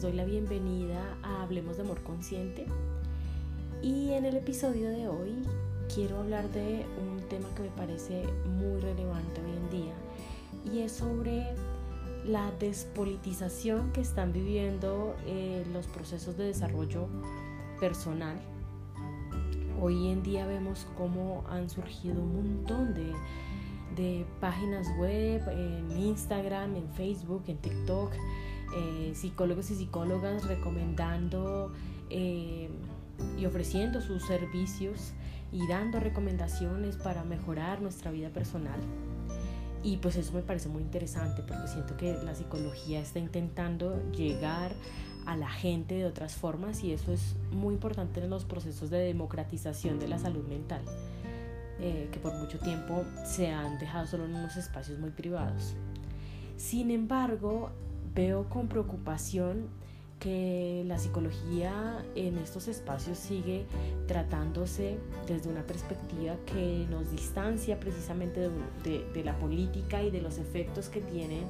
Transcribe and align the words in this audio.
doy 0.00 0.12
la 0.14 0.24
bienvenida 0.24 1.18
a 1.22 1.42
Hablemos 1.42 1.76
de 1.76 1.82
Amor 1.82 2.02
Consciente. 2.02 2.64
Y 3.82 4.12
en 4.12 4.24
el 4.24 4.34
episodio 4.34 4.88
de 4.88 5.08
hoy 5.08 5.34
quiero 5.94 6.20
hablar 6.20 6.48
de 6.52 6.86
un 7.02 7.20
tema 7.28 7.46
que 7.54 7.64
me 7.64 7.68
parece 7.68 8.24
muy 8.46 8.80
relevante 8.80 9.42
hoy 9.42 9.50
en 9.50 9.70
día 9.70 9.92
y 10.72 10.80
es 10.80 10.92
sobre 10.92 11.48
la 12.24 12.50
despolitización 12.52 13.92
que 13.92 14.00
están 14.00 14.32
viviendo 14.32 15.16
eh, 15.26 15.66
los 15.70 15.86
procesos 15.86 16.34
de 16.38 16.44
desarrollo 16.44 17.06
personal. 17.78 18.40
Hoy 19.82 20.08
en 20.08 20.22
día 20.22 20.46
vemos 20.46 20.86
cómo 20.96 21.44
han 21.50 21.68
surgido 21.68 22.22
un 22.22 22.56
montón 22.56 22.94
de 22.94 24.24
páginas 24.40 24.86
web 24.98 25.46
en 25.50 25.90
Instagram, 25.90 26.74
en 26.76 26.88
Facebook, 26.94 27.42
en 27.48 27.58
TikTok, 27.58 28.12
eh, 28.74 29.12
psicólogos 29.14 29.70
y 29.70 29.76
psicólogas 29.76 30.46
recomendando 30.46 31.72
eh, 32.08 32.68
y 33.38 33.46
ofreciendo 33.46 34.00
sus 34.00 34.24
servicios 34.24 35.12
y 35.52 35.66
dando 35.66 35.98
recomendaciones 36.00 36.96
para 36.96 37.24
mejorar 37.24 37.82
nuestra 37.82 38.10
vida 38.10 38.30
personal. 38.30 38.80
Y 39.82 39.96
pues 39.96 40.16
eso 40.16 40.32
me 40.32 40.42
parece 40.42 40.68
muy 40.68 40.82
interesante 40.82 41.42
porque 41.42 41.66
siento 41.66 41.96
que 41.96 42.12
la 42.22 42.34
psicología 42.34 43.00
está 43.00 43.18
intentando 43.18 44.00
llegar 44.12 44.72
a 45.26 45.36
la 45.36 45.48
gente 45.48 45.94
de 45.94 46.06
otras 46.06 46.34
formas 46.34 46.82
y 46.84 46.92
eso 46.92 47.12
es 47.12 47.36
muy 47.50 47.74
importante 47.74 48.22
en 48.22 48.30
los 48.30 48.44
procesos 48.44 48.90
de 48.90 48.98
democratización 48.98 49.98
de 49.98 50.08
la 50.08 50.18
salud 50.18 50.44
mental, 50.46 50.82
eh, 51.78 52.08
que 52.12 52.18
por 52.18 52.34
mucho 52.34 52.58
tiempo 52.58 53.04
se 53.24 53.50
han 53.50 53.78
dejado 53.78 54.06
solo 54.06 54.26
en 54.26 54.34
unos 54.34 54.56
espacios 54.56 54.98
muy 54.98 55.10
privados. 55.10 55.74
Sin 56.56 56.90
embargo, 56.90 57.70
veo 58.14 58.48
con 58.48 58.68
preocupación 58.68 59.68
que 60.20 60.84
la 60.86 60.98
psicología 60.98 62.04
en 62.14 62.36
estos 62.38 62.68
espacios 62.68 63.18
sigue 63.18 63.64
tratándose 64.06 64.98
desde 65.26 65.48
una 65.48 65.62
perspectiva 65.62 66.36
que 66.44 66.86
nos 66.90 67.10
distancia 67.10 67.80
precisamente 67.80 68.50
de, 68.84 69.24
la 69.24 69.36
política 69.38 70.02
y 70.02 70.10
de 70.10 70.20
los 70.20 70.36
efectos 70.36 70.90
que 70.90 71.00
tienen 71.00 71.44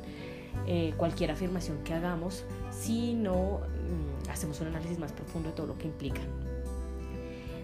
eh, 0.67 0.94
cualquier 0.97 1.33
afirmación 1.33 1.78
que 1.83 1.94
hagamos 1.94 2.44
si 2.70 3.14
no 3.14 3.58
mm, 3.58 4.30
hacemos 4.30 4.61
un 4.61 4.69
análisis 4.69 5.00
más 5.00 5.12
profundo 5.12 5.50
de 5.50 5.56
todo 5.56 5.67
lo 5.67 5.78
que 5.78 5.89
implica. 5.89 6.20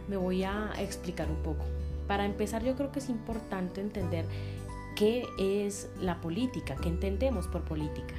Me 0.09 0.17
voy 0.17 0.43
a 0.43 0.73
explicar 0.79 1.29
un 1.31 1.43
poco. 1.43 1.65
Para 2.09 2.25
empezar, 2.25 2.65
yo 2.65 2.75
creo 2.77 2.91
que 2.91 2.99
es 2.99 3.09
importante 3.09 3.81
entender 3.81 4.25
qué 4.97 5.25
es 5.39 5.89
la 6.01 6.21
política, 6.21 6.77
qué 6.77 6.89
entendemos 6.89 7.47
por 7.47 7.63
política 7.63 8.15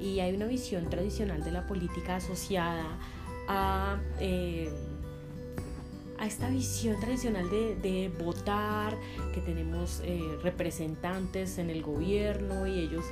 y 0.00 0.20
hay 0.20 0.34
una 0.34 0.46
visión 0.46 0.88
tradicional 0.90 1.44
de 1.44 1.52
la 1.52 1.66
política 1.66 2.16
asociada 2.16 2.98
a, 3.48 3.98
eh, 4.20 4.70
a 6.18 6.26
esta 6.26 6.48
visión 6.48 6.98
tradicional 7.00 7.48
de, 7.50 8.12
votar, 8.18 8.96
que 9.34 9.40
tenemos 9.40 10.00
eh, 10.04 10.20
representantes 10.42 11.58
en 11.58 11.70
el 11.70 11.82
gobierno 11.82 12.66
y 12.66 12.80
ellos 12.80 13.04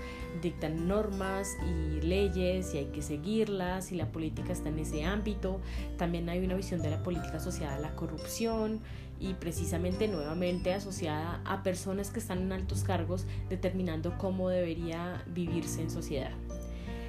dictan 0.42 0.88
normas 0.88 1.56
y 1.66 2.00
leyes 2.00 2.74
y 2.74 2.78
hay 2.78 2.86
que 2.86 3.02
seguirlas 3.02 3.92
y 3.92 3.96
la 3.96 4.10
política 4.10 4.52
está 4.52 4.68
en 4.68 4.78
ese 4.78 5.04
ámbito. 5.04 5.60
También 5.96 6.28
hay 6.28 6.44
una 6.44 6.54
visión 6.54 6.82
de 6.82 6.90
la 6.90 7.02
política 7.02 7.36
asociada 7.36 7.76
a 7.76 7.80
la 7.80 7.94
corrupción 7.94 8.80
y 9.20 9.34
precisamente 9.34 10.08
nuevamente 10.08 10.72
asociada 10.72 11.40
a 11.44 11.62
personas 11.62 12.10
que 12.10 12.18
están 12.18 12.38
en 12.42 12.52
altos 12.52 12.82
cargos 12.82 13.26
determinando 13.48 14.18
cómo 14.18 14.48
debería 14.48 15.22
vivirse 15.26 15.82
en 15.82 15.90
sociedad. 15.90 16.32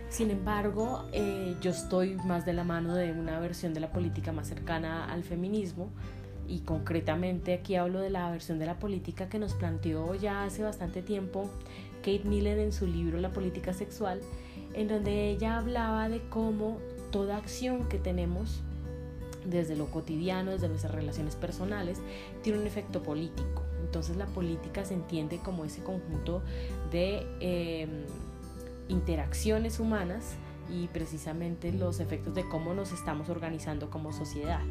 Sin 0.10 0.32
embargo, 0.32 1.06
eh, 1.12 1.56
yo 1.62 1.72
estoy 1.72 2.16
más 2.26 2.46
de 2.46 2.54
la 2.54 2.64
mano 2.64 2.96
de 2.96 3.12
una 3.12 3.40
versión 3.40 3.74
de 3.74 3.80
la 3.80 3.92
política 3.92 4.32
más 4.32 4.48
cercana 4.48 5.12
al 5.12 5.24
feminismo 5.24 5.90
y 6.48 6.60
concretamente 6.60 7.54
aquí 7.54 7.76
hablo 7.76 8.00
de 8.00 8.10
la 8.10 8.30
versión 8.32 8.60
de 8.60 8.66
la 8.66 8.78
política 8.78 9.30
que 9.30 9.40
nos 9.40 9.54
planteó 9.54 10.14
ya 10.16 10.44
hace 10.44 10.64
bastante 10.64 11.02
tiempo 11.02 11.50
Kate 12.00 12.24
Miller 12.26 12.60
en 12.60 12.72
su 12.72 12.86
libro 12.86 13.20
La 13.20 13.34
política 13.34 13.74
sexual, 13.74 14.22
en 14.74 14.88
donde 14.88 15.32
ella 15.32 15.58
hablaba 15.58 16.08
de 16.08 16.22
cómo 16.30 16.78
toda 17.12 17.38
acción 17.38 17.90
que 17.90 17.98
tenemos 17.98 18.62
desde 19.44 19.76
lo 19.76 19.88
cotidiano, 19.88 20.52
desde 20.52 20.70
nuestras 20.70 20.94
relaciones 20.94 21.36
personales, 21.36 22.00
tiene 22.44 22.60
un 22.60 22.68
efecto 22.68 23.02
político. 23.02 23.64
Entonces 23.84 24.18
la 24.18 24.28
política 24.28 24.86
se 24.86 24.94
entiende 24.94 25.40
como 25.40 25.66
ese 25.66 25.82
conjunto 25.84 26.44
de... 26.92 27.26
Em, 27.40 28.06
interacciones 28.88 29.80
humanas 29.80 30.36
y 30.70 30.88
precisamente 30.88 31.72
los 31.72 32.00
efectos 32.00 32.34
de 32.34 32.48
cómo 32.48 32.74
nos 32.74 32.92
estamos 32.92 33.30
organizando 33.30 33.90
como 33.90 34.14
sociedad. 34.14 34.62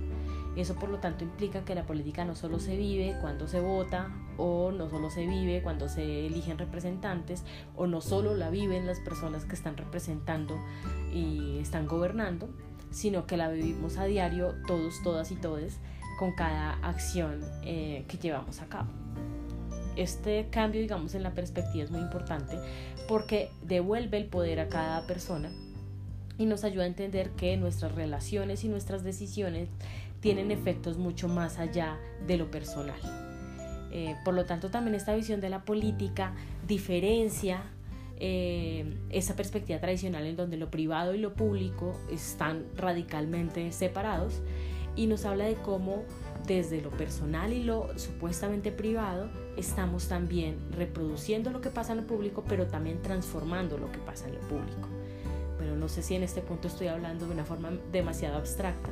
Eso 0.56 0.74
por 0.76 0.88
lo 0.88 0.98
tanto 0.98 1.24
implica 1.24 1.64
que 1.64 1.74
la 1.74 1.84
política 1.84 2.24
no 2.24 2.34
solo 2.34 2.58
se 2.58 2.76
vive 2.76 3.16
cuando 3.20 3.48
se 3.48 3.60
vota 3.60 4.10
o 4.36 4.70
no 4.70 4.88
solo 4.88 5.10
se 5.10 5.26
vive 5.26 5.62
cuando 5.62 5.88
se 5.88 6.26
eligen 6.26 6.58
representantes 6.58 7.44
o 7.76 7.86
no 7.86 8.00
solo 8.00 8.34
la 8.34 8.50
viven 8.50 8.86
las 8.86 9.00
personas 9.00 9.44
que 9.44 9.54
están 9.54 9.76
representando 9.76 10.56
y 11.12 11.58
están 11.58 11.86
gobernando, 11.86 12.48
sino 12.90 13.26
que 13.26 13.36
la 13.36 13.48
vivimos 13.48 13.98
a 13.98 14.04
diario 14.04 14.54
todos, 14.66 15.02
todas 15.02 15.32
y 15.32 15.36
todes 15.36 15.80
con 16.18 16.32
cada 16.32 16.74
acción 16.82 17.40
eh, 17.64 18.04
que 18.06 18.18
llevamos 18.18 18.60
a 18.60 18.66
cabo 18.66 19.03
este 19.96 20.48
cambio, 20.50 20.80
digamos, 20.80 21.14
en 21.14 21.22
la 21.22 21.34
perspectiva 21.34 21.84
es 21.84 21.90
muy 21.90 22.00
importante 22.00 22.56
porque 23.08 23.50
devuelve 23.62 24.16
el 24.16 24.26
poder 24.26 24.60
a 24.60 24.68
cada 24.68 25.06
persona 25.06 25.50
y 26.38 26.46
nos 26.46 26.64
ayuda 26.64 26.84
a 26.84 26.86
entender 26.86 27.30
que 27.30 27.56
nuestras 27.56 27.94
relaciones 27.94 28.64
y 28.64 28.68
nuestras 28.68 29.04
decisiones 29.04 29.68
tienen 30.20 30.50
efectos 30.50 30.98
mucho 30.98 31.28
más 31.28 31.58
allá 31.58 31.98
de 32.26 32.38
lo 32.38 32.50
personal. 32.50 32.98
Eh, 33.92 34.16
por 34.24 34.34
lo 34.34 34.44
tanto, 34.44 34.70
también 34.70 34.96
esta 34.96 35.14
visión 35.14 35.40
de 35.40 35.50
la 35.50 35.64
política 35.64 36.34
diferencia 36.66 37.62
eh, 38.18 38.96
esa 39.10 39.34
perspectiva 39.34 39.80
tradicional 39.80 40.24
en 40.24 40.36
donde 40.36 40.56
lo 40.56 40.70
privado 40.70 41.14
y 41.14 41.18
lo 41.18 41.34
público 41.34 41.98
están 42.10 42.64
radicalmente 42.76 43.72
separados 43.72 44.40
y 44.94 45.08
nos 45.08 45.24
habla 45.24 45.44
de 45.46 45.54
cómo 45.54 46.04
desde 46.46 46.82
lo 46.82 46.90
personal 46.90 47.52
y 47.52 47.62
lo 47.62 47.98
supuestamente 47.98 48.70
privado, 48.70 49.28
estamos 49.56 50.08
también 50.08 50.58
reproduciendo 50.72 51.50
lo 51.50 51.60
que 51.60 51.70
pasa 51.70 51.92
en 51.92 52.00
lo 52.02 52.06
público, 52.06 52.44
pero 52.46 52.66
también 52.66 53.00
transformando 53.02 53.78
lo 53.78 53.90
que 53.90 53.98
pasa 53.98 54.28
en 54.28 54.34
lo 54.34 54.40
público. 54.42 54.88
Bueno, 55.56 55.76
no 55.76 55.88
sé 55.88 56.02
si 56.02 56.14
en 56.14 56.22
este 56.22 56.42
punto 56.42 56.68
estoy 56.68 56.88
hablando 56.88 57.26
de 57.26 57.32
una 57.32 57.44
forma 57.44 57.70
demasiado 57.90 58.36
abstracta, 58.36 58.90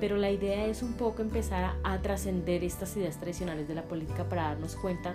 pero 0.00 0.16
la 0.16 0.30
idea 0.30 0.66
es 0.66 0.82
un 0.82 0.94
poco 0.94 1.22
empezar 1.22 1.74
a, 1.82 2.02
trascender 2.02 2.64
estas 2.64 2.96
ideas 2.96 3.18
tradicionales 3.18 3.68
de 3.68 3.74
la 3.74 3.82
política 3.82 4.28
para 4.28 4.42
darnos 4.42 4.76
cuenta 4.76 5.14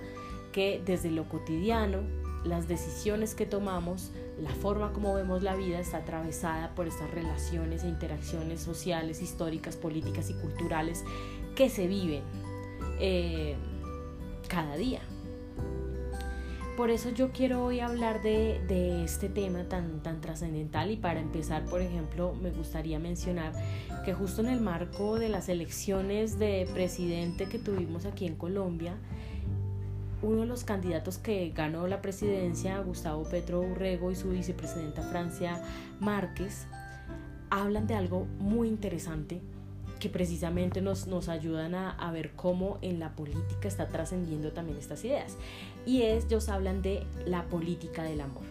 que 0.52 0.81
desde 0.86 1.09
lo 1.12 1.30
cotidiano, 1.30 2.00
las 2.44 2.68
decisiones 2.68 3.36
que 3.36 3.46
tomamos, 3.46 4.12
la 4.41 4.50
forma 4.50 4.91
como 4.91 5.14
vemos 5.14 5.44
la 5.44 5.56
vida 5.56 5.80
está 5.80 5.97
atravesada 5.97 6.74
por 6.74 6.88
estas 6.88 7.12
relaciones 7.12 7.84
e 7.84 7.88
interacciones 7.88 8.62
sociales, 8.62 9.22
históricas, 9.22 9.75
políticas 9.75 10.30
y 10.31 10.34
culturales 10.34 11.03
que 11.56 11.69
se 11.69 11.88
viven 11.88 12.23
eh, 13.00 13.56
cada 14.47 14.75
día. 14.75 15.01
Por 16.78 16.89
eso 16.89 17.09
yo 17.09 17.31
quiero 17.31 17.66
hoy 17.66 17.79
hablar 17.79 18.23
de, 18.23 19.03
este 19.03 19.29
tema 19.29 19.66
tan, 19.66 20.01
tan 20.01 20.22
trascendental 20.22 20.90
y 20.90 20.95
para 20.95 21.19
empezar, 21.19 21.66
por 21.66 21.81
ejemplo, 21.81 22.34
me 22.41 22.50
gustaría 22.50 22.97
mencionar 22.97 23.53
que 24.06 24.13
justo 24.13 24.41
en 24.41 24.47
el 24.47 24.61
marco 24.61 25.19
de 25.19 25.29
las 25.29 25.50
elecciones 25.50 26.40
de 26.40 26.67
presidente 26.73 27.47
que 27.47 27.59
tuvimos 27.59 28.06
aquí 28.06 28.25
en 28.25 28.35
Colombia, 28.35 28.95
uno 30.22 30.41
de 30.41 30.47
los 30.47 30.63
candidatos 30.63 31.17
que 31.17 31.50
ganó 31.50 31.88
la 31.88 32.01
presidencia, 32.01 32.79
Gustavo 32.79 33.23
Petro 33.26 33.59
Urrego 33.61 34.09
y 34.11 34.16
su 34.16 34.29
vicepresidenta 34.29 35.02
Francia 35.03 35.61
Márquez, 35.99 36.67
hablan 37.49 37.85
de 37.85 37.96
algo 37.96 38.26
muy 38.40 38.70
interesante 38.70 39.41
que 40.02 40.09
precisamente 40.09 40.82
nos, 40.82 41.06
nos 41.06 41.30
ayudan 41.30 41.76
a, 41.76 42.12
ver 42.12 42.32
cómo 42.32 42.80
en 42.82 43.00
la 43.00 43.16
política 43.16 43.68
está 43.68 43.88
trascendiendo 43.88 44.52
también 44.52 44.80
estas 44.80 45.06
ideas. 45.06 45.38
Y 45.86 46.02
es, 46.02 46.26
ellos 46.26 46.50
hablan 46.50 46.82
de 46.82 47.06
la 47.26 47.44
política 47.44 48.03
del 48.03 48.22
amor. 48.22 48.44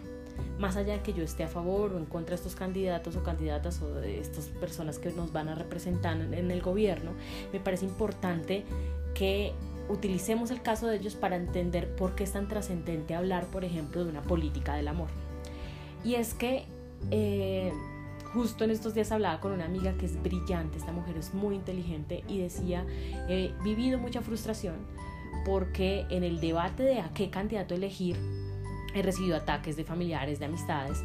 Más 0.57 0.77
allá 0.77 0.93
de 0.93 1.01
que 1.01 1.11
yo 1.11 1.23
esté 1.23 1.43
a 1.43 1.49
favor 1.49 1.91
o 1.91 1.97
en 1.97 2.05
contra 2.05 2.29
de 2.31 2.35
estos 2.37 2.55
candidatos 2.55 3.17
o 3.17 3.23
candidatas 3.23 3.81
o 3.81 3.93
de 3.93 4.19
estas 4.19 4.45
personas 4.45 4.97
que 4.97 5.11
nos 5.11 5.33
van 5.33 5.49
a 5.49 5.55
representar 5.55 6.19
en 6.19 6.51
el 6.51 6.61
gobierno, 6.61 7.11
me 7.51 7.59
parece 7.59 7.85
importante 7.85 8.63
que 9.13 9.51
utilicemos 9.89 10.51
el 10.51 10.61
caso 10.61 10.87
de 10.87 10.95
ellos 10.95 11.15
para 11.15 11.35
entender 11.35 11.93
por 11.97 12.15
qué 12.15 12.23
es 12.23 12.31
tan 12.31 12.47
trascendente 12.47 13.13
hablar, 13.13 13.45
por 13.47 13.65
ejemplo, 13.65 14.05
de 14.05 14.09
una 14.09 14.23
política 14.23 14.75
del 14.75 14.87
amor. 14.87 15.09
Y 16.05 16.15
es 16.15 16.33
que 16.33 16.63
eh, 17.09 17.73
justo 18.33 18.63
en 18.63 18.71
estos 18.71 18.93
días 18.93 19.11
hablaba 19.11 19.39
con 19.39 19.51
una 19.51 19.65
amiga 19.65 19.93
que 19.93 20.05
es 20.05 20.21
brillante, 20.21 20.77
esta 20.77 20.91
mujer 20.91 21.17
es 21.17 21.33
muy 21.33 21.55
inteligente 21.55 22.23
y 22.27 22.39
decía, 22.39 22.85
he 23.27 23.51
vivido 23.63 23.99
mucha 23.99 24.21
frustración 24.21 24.75
porque 25.45 26.05
en 26.09 26.23
el 26.23 26.39
debate 26.39 26.83
de 26.83 26.99
a 26.99 27.09
qué 27.13 27.29
candidato 27.29 27.73
elegir, 27.73 28.17
he 28.93 29.01
recibido 29.01 29.37
ataques 29.37 29.77
de 29.77 29.83
familiares, 29.83 30.39
de 30.39 30.45
amistades 30.45 31.03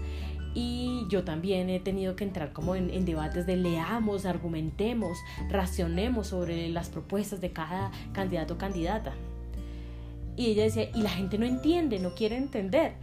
y 0.54 1.04
yo 1.10 1.22
también 1.22 1.68
he 1.68 1.80
tenido 1.80 2.16
que 2.16 2.24
entrar 2.24 2.54
como 2.54 2.74
en, 2.74 3.04
debates 3.04 3.44
de 3.44 3.56
leamos, 3.56 4.24
argumentemos, 4.24 5.18
racionemos 5.50 6.28
sobre 6.28 6.70
las 6.70 6.88
propuestas 6.88 7.42
de 7.42 7.52
cada 7.52 7.90
candidato 8.14 8.54
o 8.54 8.58
candidata. 8.58 9.12
Y 10.34 10.46
ella 10.46 10.62
decía, 10.62 10.90
y 10.94 11.02
la 11.02 11.10
gente 11.10 11.36
no 11.36 11.44
entiende, 11.44 11.98
no 11.98 12.14
quiere 12.14 12.38
entender. 12.38 12.94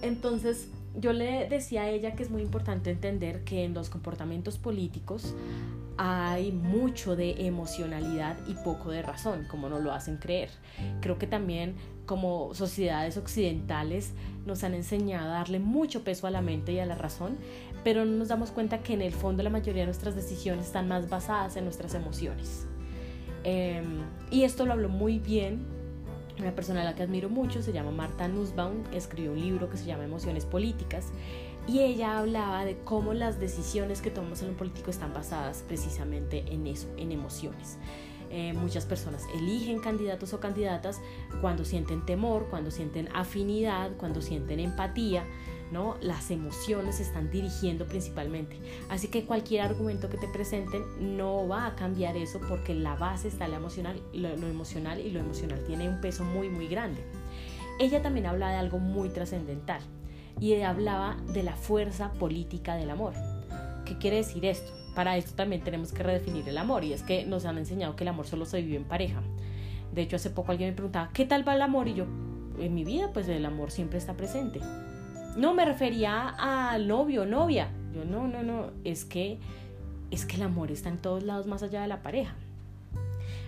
Entonces 0.00 0.68
yo 0.96 1.12
le 1.12 1.48
decía 1.48 1.82
a 1.82 1.90
ella 1.90 2.14
que 2.14 2.22
es 2.22 2.30
muy 2.30 2.42
importante 2.42 2.90
entender 2.90 3.44
que 3.44 3.64
en 3.64 3.74
los 3.74 3.90
comportamientos 3.90 4.58
políticos 4.58 5.34
hay 5.96 6.50
mucho 6.50 7.14
de 7.16 7.46
emocionalidad 7.46 8.36
y 8.48 8.54
poco 8.54 8.90
de 8.90 9.02
razón, 9.02 9.46
como 9.48 9.68
nos 9.68 9.82
lo 9.82 9.92
hacen 9.92 10.16
creer. 10.16 10.50
Creo 11.00 11.18
que 11.18 11.26
también 11.26 11.76
como 12.06 12.52
sociedades 12.54 13.16
occidentales 13.16 14.12
nos 14.44 14.64
han 14.64 14.74
enseñado 14.74 15.30
a 15.30 15.34
darle 15.34 15.58
mucho 15.58 16.04
peso 16.04 16.26
a 16.26 16.30
la 16.30 16.42
mente 16.42 16.72
y 16.72 16.78
a 16.80 16.86
la 16.86 16.96
razón, 16.96 17.38
pero 17.82 18.04
no 18.04 18.12
nos 18.12 18.28
damos 18.28 18.50
cuenta 18.50 18.82
que 18.82 18.94
en 18.94 19.02
el 19.02 19.12
fondo 19.12 19.42
la 19.42 19.50
mayoría 19.50 19.82
de 19.82 19.86
nuestras 19.86 20.14
decisiones 20.14 20.66
están 20.66 20.88
más 20.88 21.08
basadas 21.08 21.56
en 21.56 21.64
nuestras 21.64 21.94
emociones. 21.94 22.66
Em, 23.44 24.02
y 24.30 24.44
esto 24.44 24.64
lo 24.64 24.72
habló 24.72 24.88
muy 24.88 25.18
bien 25.18 25.73
una 26.38 26.54
persona 26.54 26.82
a 26.82 26.84
la 26.84 26.94
que 26.94 27.02
admiro 27.02 27.28
mucho, 27.28 27.62
se 27.62 27.72
llama 27.72 27.90
Marta 27.90 28.28
Nussbaum, 28.28 28.82
escribió 28.92 29.32
un 29.32 29.40
libro 29.40 29.70
que 29.70 29.76
se 29.76 29.84
llama 29.84 30.04
Emociones 30.04 30.46
Políticas 30.46 31.06
y 31.66 31.80
ella 31.80 32.18
hablaba 32.18 32.64
de 32.64 32.78
cómo 32.78 33.14
las 33.14 33.40
decisiones 33.40 34.02
que 34.02 34.10
tomamos 34.10 34.42
en 34.42 34.48
lo 34.48 34.56
político 34.56 34.90
están 34.90 35.14
basadas 35.14 35.64
precisamente 35.66 36.44
en 36.52 36.66
eso, 36.66 36.88
en 36.96 37.12
emociones. 37.12 37.78
Eh, 38.30 38.52
muchas 38.52 38.84
personas 38.84 39.22
eligen 39.36 39.78
candidatos 39.78 40.32
o 40.34 40.40
candidatas 40.40 41.00
cuando 41.40 41.64
sienten 41.64 42.04
temor, 42.04 42.48
cuando 42.50 42.70
sienten 42.70 43.08
afinidad, 43.14 43.92
cuando 43.96 44.20
sienten 44.20 44.58
empatía, 44.58 45.24
¿no? 45.72 45.96
Las 46.00 46.30
emociones 46.30 47.00
están 47.00 47.30
dirigiendo 47.30 47.86
principalmente. 47.86 48.58
Así 48.88 49.08
que 49.08 49.24
cualquier 49.24 49.62
argumento 49.62 50.08
que 50.08 50.18
te 50.18 50.28
presenten 50.28 50.82
no 51.16 51.48
va 51.48 51.66
a 51.66 51.76
cambiar 51.76 52.16
eso 52.16 52.40
porque 52.48 52.74
la 52.74 52.94
base 52.94 53.28
está 53.28 53.48
lo 53.48 53.56
emocional, 53.56 54.00
lo 54.12 54.28
emocional 54.28 55.00
y 55.00 55.10
lo 55.10 55.20
emocional 55.20 55.62
tiene 55.66 55.88
un 55.88 56.00
peso 56.00 56.24
muy, 56.24 56.48
muy 56.48 56.68
grande. 56.68 57.04
Ella 57.78 58.02
también 58.02 58.26
habla 58.26 58.50
de 58.50 58.56
algo 58.56 58.78
muy 58.78 59.08
trascendental 59.08 59.80
y 60.40 60.60
hablaba 60.62 61.16
de 61.32 61.42
la 61.42 61.56
fuerza 61.56 62.12
política 62.12 62.76
del 62.76 62.90
amor. 62.90 63.14
¿Qué 63.84 63.98
quiere 63.98 64.18
decir 64.18 64.44
esto? 64.44 64.72
Para 64.94 65.16
esto 65.16 65.34
también 65.34 65.62
tenemos 65.62 65.92
que 65.92 66.02
redefinir 66.02 66.48
el 66.48 66.58
amor 66.58 66.84
y 66.84 66.92
es 66.92 67.02
que 67.02 67.26
nos 67.26 67.44
han 67.44 67.58
enseñado 67.58 67.96
que 67.96 68.04
el 68.04 68.08
amor 68.08 68.26
solo 68.26 68.46
se 68.46 68.62
vive 68.62 68.76
en 68.76 68.84
pareja. 68.84 69.22
De 69.92 70.02
hecho, 70.02 70.16
hace 70.16 70.30
poco 70.30 70.52
alguien 70.52 70.70
me 70.70 70.76
preguntaba, 70.76 71.10
¿qué 71.12 71.24
tal 71.24 71.46
va 71.46 71.54
el 71.54 71.62
amor? 71.62 71.88
Y 71.88 71.94
yo, 71.94 72.04
en 72.58 72.74
mi 72.74 72.84
vida, 72.84 73.10
pues 73.12 73.28
el 73.28 73.44
amor 73.44 73.70
siempre 73.70 73.98
está 73.98 74.14
presente. 74.14 74.60
No 75.36 75.54
me 75.54 75.64
refería 75.64 76.28
al 76.28 76.86
novio 76.86 77.22
o 77.22 77.26
novia. 77.26 77.68
Yo, 77.94 78.04
no, 78.04 78.28
no, 78.28 78.42
no, 78.42 78.70
es 78.84 79.04
que, 79.04 79.38
es 80.10 80.24
que 80.24 80.36
el 80.36 80.42
amor 80.42 80.70
está 80.70 80.88
en 80.88 80.98
todos 80.98 81.22
lados 81.22 81.46
más 81.46 81.62
allá 81.62 81.82
de 81.82 81.88
la 81.88 82.02
pareja. 82.02 82.34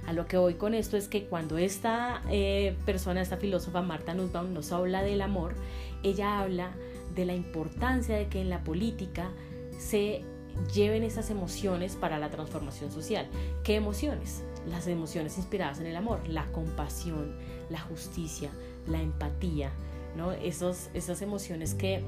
A 0.07 0.13
lo 0.13 0.27
que 0.27 0.37
voy 0.37 0.55
con 0.55 0.75
esto 0.75 0.97
es 0.97 1.09
que 1.09 1.25
cuando 1.25 1.59
esta 1.59 2.23
eh, 2.31 2.77
persona, 2.87 3.21
esta 3.21 3.37
filósofa 3.37 3.83
Marta 3.83 4.15
Nussbaum 4.15 4.53
nos 4.53 4.71
habla 4.71 5.03
del 5.03 5.21
amor, 5.21 5.55
ella 6.03 6.41
habla 6.41 6.71
de 7.15 7.25
la 7.25 7.35
importancia 7.35 8.17
de 8.17 8.29
que 8.29 8.41
en 8.41 8.51
la 8.51 8.63
política 8.63 9.31
se 9.79 10.23
lleven 10.73 11.03
esas 11.03 11.31
emociones 11.31 11.97
para 11.97 12.19
la 12.19 12.31
transformación 12.31 12.91
social. 12.93 13.27
¿Qué 13.65 13.75
emociones? 13.75 14.43
Las 14.69 14.87
emociones 14.87 15.39
inspiradas 15.39 15.81
en 15.81 15.87
el 15.87 15.97
amor, 15.97 16.21
la 16.29 16.47
compasión, 16.53 17.37
la 17.69 17.81
justicia, 17.81 18.51
la 18.87 19.01
empatía, 19.01 19.71
¿no? 20.17 20.33
Esos, 20.33 20.91
esas 20.95 21.23
emociones 21.23 21.75
que 21.75 22.05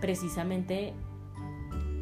precisamente 0.00 0.92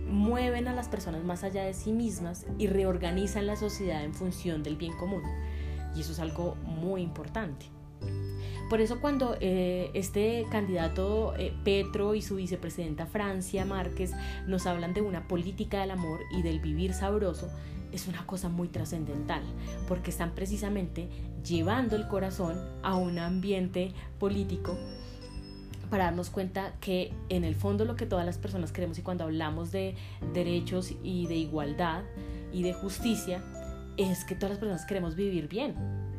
mueven 0.08 0.68
a 0.68 0.72
las 0.72 0.88
personas 0.88 1.24
más 1.24 1.44
allá 1.44 1.64
de 1.64 1.74
sí 1.74 1.92
mismas 1.92 2.46
y 2.58 2.66
reorganizan 2.66 3.46
la 3.46 3.56
sociedad 3.56 4.04
en 4.04 4.14
función 4.14 4.62
del 4.62 4.76
bien 4.76 4.92
común. 4.96 5.22
Y 5.94 6.00
eso 6.00 6.12
es 6.12 6.18
algo 6.18 6.56
muy 6.64 7.02
importante. 7.02 7.66
Por 8.70 8.80
eso 8.80 9.00
cuando 9.00 9.36
eh, 9.40 9.90
este 9.94 10.46
candidato 10.50 11.34
eh, 11.36 11.52
Petro 11.64 12.14
y 12.14 12.22
su 12.22 12.36
vicepresidenta 12.36 13.06
Francia 13.06 13.64
Márquez 13.64 14.12
nos 14.46 14.66
hablan 14.66 14.94
de 14.94 15.02
una 15.02 15.28
política 15.28 15.80
del 15.80 15.90
amor 15.90 16.20
y 16.32 16.42
del 16.42 16.60
vivir 16.60 16.94
sabroso, 16.94 17.50
es 17.92 18.08
una 18.08 18.26
cosa 18.26 18.48
muy 18.48 18.68
trascendental, 18.68 19.42
porque 19.86 20.10
están 20.10 20.34
precisamente 20.34 21.08
llevando 21.44 21.94
el 21.94 22.08
corazón 22.08 22.58
a 22.82 22.96
un 22.96 23.18
ambiente 23.18 23.92
político 24.18 24.76
para 25.94 26.06
darnos 26.06 26.28
cuenta 26.28 26.74
que 26.80 27.12
en 27.28 27.44
el 27.44 27.54
fondo 27.54 27.84
lo 27.84 27.94
que 27.94 28.04
todas 28.04 28.26
las 28.26 28.36
personas 28.36 28.72
queremos 28.72 28.98
y 28.98 29.02
cuando 29.02 29.22
hablamos 29.22 29.70
de 29.70 29.94
derechos 30.32 30.92
y 31.04 31.28
de 31.28 31.36
igualdad 31.36 32.02
y 32.52 32.64
de 32.64 32.72
justicia, 32.72 33.44
es 33.96 34.24
que 34.24 34.34
todas 34.34 34.50
las 34.50 34.58
personas 34.58 34.86
queremos 34.86 35.14
vivir 35.14 35.46
bien, 35.46 35.76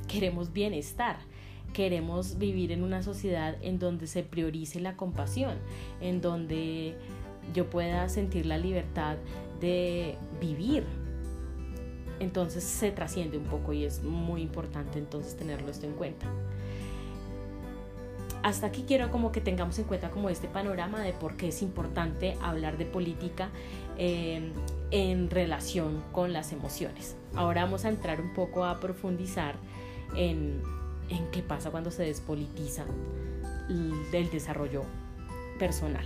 queremos 0.07 0.54
bienestar, 0.54 1.18
queremos 1.74 2.38
vivir 2.38 2.72
en 2.72 2.83
una 2.83 3.04
sociedad 3.04 3.57
en 3.62 3.77
donde 3.77 4.07
se 4.07 4.24
priorice 4.24 4.80
la 4.80 4.95
compasión, 4.95 5.57
en 6.00 6.21
donde 6.21 6.95
yo 7.54 7.69
pueda 7.69 8.07
sentir 8.07 8.45
la 8.45 8.57
libertad 8.57 9.18
de 9.60 10.16
vivir. 10.39 10.86
Entonces 12.21 12.63
se 12.63 12.92
trasciende 12.92 13.38
un 13.38 13.44
poco 13.44 13.74
y 13.74 13.83
es 13.83 14.01
muy 14.04 14.42
importante 14.42 15.00
entonces 15.00 15.36
tenerlo 15.36 15.69
esto 15.69 15.86
en 15.86 15.95
cuenta 15.95 16.28
hasta 18.45 18.68
aquí 18.68 18.86
quiero 18.88 19.09
como 19.09 19.31
que 19.31 19.42
tengamos 19.42 19.80
en 19.80 19.86
cuenta 19.86 20.12
como 20.12 20.30
este 20.30 20.47
panorama 20.47 21.01
de 21.01 21.13
por 21.13 21.36
qué 21.36 21.47
es 21.47 21.63
importante 21.63 22.38
hablar 22.44 22.77
de 22.77 22.86
política 22.86 23.50
eh, 23.97 24.51
en 24.92 25.31
relación 25.31 26.03
con 26.12 26.31
las 26.31 26.51
emociones. 26.51 27.15
Ahora 27.33 27.63
vamos 27.63 27.86
a 27.86 27.89
entrar 27.89 28.21
un 28.21 28.36
poco 28.36 28.63
a 28.63 28.80
profundizar 28.80 29.56
en, 30.15 30.62
en 31.09 31.31
qué 31.31 31.42
pasa 31.42 31.71
cuando 31.71 31.89
se 31.89 32.03
despolitiza 32.03 32.86
el 34.13 34.30
desarrollo 34.30 34.83
personal. 35.57 36.06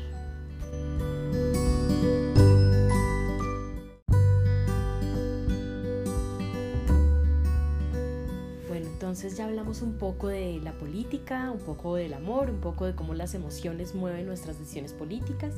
Ya 9.39 9.45
hablamos 9.45 9.81
un 9.81 9.93
poco 9.93 10.27
de 10.27 10.59
la 10.61 10.73
política, 10.73 11.49
un 11.49 11.59
poco 11.59 11.95
del 11.95 12.13
amor, 12.13 12.49
un 12.49 12.59
poco 12.59 12.85
de 12.85 12.93
cómo 12.93 13.13
las 13.13 13.33
emociones 13.33 13.95
mueven 13.95 14.25
nuestras 14.25 14.59
decisiones 14.59 14.91
políticas. 14.91 15.53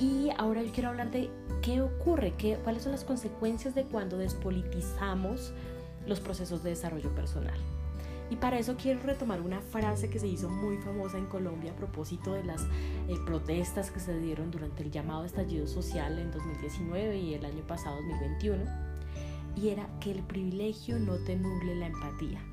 Y 0.00 0.30
ahora 0.36 0.60
yo 0.60 0.72
quiero 0.72 0.88
hablar 0.88 1.12
de 1.12 1.30
qué 1.62 1.82
ocurre, 1.82 2.34
qué, 2.36 2.56
cuáles 2.64 2.82
son 2.82 2.90
las 2.90 3.04
consecuencias 3.04 3.76
de 3.76 3.84
cuando 3.84 4.18
despolitizamos 4.18 5.52
los 6.08 6.18
procesos 6.18 6.64
de 6.64 6.70
desarrollo 6.70 7.14
personal. 7.14 7.56
Y 8.28 8.34
para 8.34 8.58
eso 8.58 8.74
quiero 8.76 9.00
retomar 9.04 9.40
una 9.40 9.60
frase 9.60 10.10
que 10.10 10.18
se 10.18 10.26
hizo 10.26 10.48
muy 10.48 10.76
famosa 10.78 11.16
en 11.16 11.26
Colombia 11.26 11.70
a 11.70 11.76
propósito 11.76 12.32
de 12.32 12.42
las 12.42 12.62
eh, 13.06 13.14
protestas 13.24 13.92
que 13.92 14.00
se 14.00 14.18
dieron 14.18 14.50
durante 14.50 14.82
el 14.82 14.90
llamado 14.90 15.24
estallido 15.24 15.68
social 15.68 16.18
en 16.18 16.32
2019 16.32 17.18
y 17.18 17.34
el 17.34 17.44
año 17.44 17.64
pasado 17.68 17.94
2021. 17.98 18.64
Y 19.54 19.68
era 19.68 19.88
que 20.00 20.10
el 20.10 20.24
privilegio 20.24 20.98
no 20.98 21.14
te 21.18 21.36
nuble 21.36 21.76
la 21.76 21.86
empatía. 21.86 22.49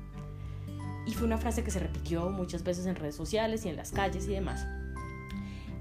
Y 1.08 1.14
fue 1.14 1.26
una 1.26 1.38
frase 1.38 1.64
que 1.64 1.70
se 1.70 1.78
repitió 1.78 2.28
muchas 2.28 2.62
veces 2.62 2.84
en 2.84 2.94
redes 2.94 3.16
sociales 3.16 3.64
y 3.64 3.70
en 3.70 3.76
las 3.76 3.92
calles 3.92 4.28
y 4.28 4.32
demás. 4.32 4.66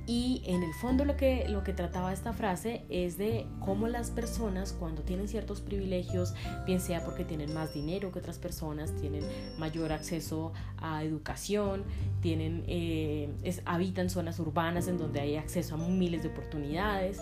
Y 0.06 0.42
en 0.46 0.64
el 0.64 0.74
fondo 0.74 1.04
lo 1.04 1.18
que, 1.18 1.50
lo 1.50 1.66
que 1.66 1.74
trataba 1.74 2.14
esta 2.14 2.32
frase 2.32 2.86
es 2.88 3.18
de 3.18 3.46
cómo 3.60 3.90
las 3.90 4.10
personas 4.10 4.72
cuando 4.72 5.02
tienen 5.02 5.28
ciertos 5.28 5.60
privilegios, 5.60 6.34
bien 6.66 6.80
sea 6.80 7.04
porque 7.04 7.26
tienen 7.26 7.54
más 7.54 7.74
dinero 7.74 8.10
que 8.14 8.20
otras 8.20 8.38
personas, 8.38 8.96
tienen 8.96 9.26
mayor 9.60 9.92
acceso 9.92 10.54
a 10.78 11.04
educación, 11.04 11.84
tienen, 12.22 12.64
eh, 12.68 13.30
habitan 13.66 14.10
zonas 14.10 14.40
urbanas 14.40 14.88
en 14.88 14.98
donde 14.98 15.20
hay 15.20 15.36
acceso 15.36 15.76
a 15.76 15.78
miles 15.78 16.24
de 16.24 16.30
oportunidades, 16.30 17.20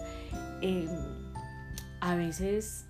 eh, 0.61 0.87
a 2.01 2.13
veces 2.13 2.84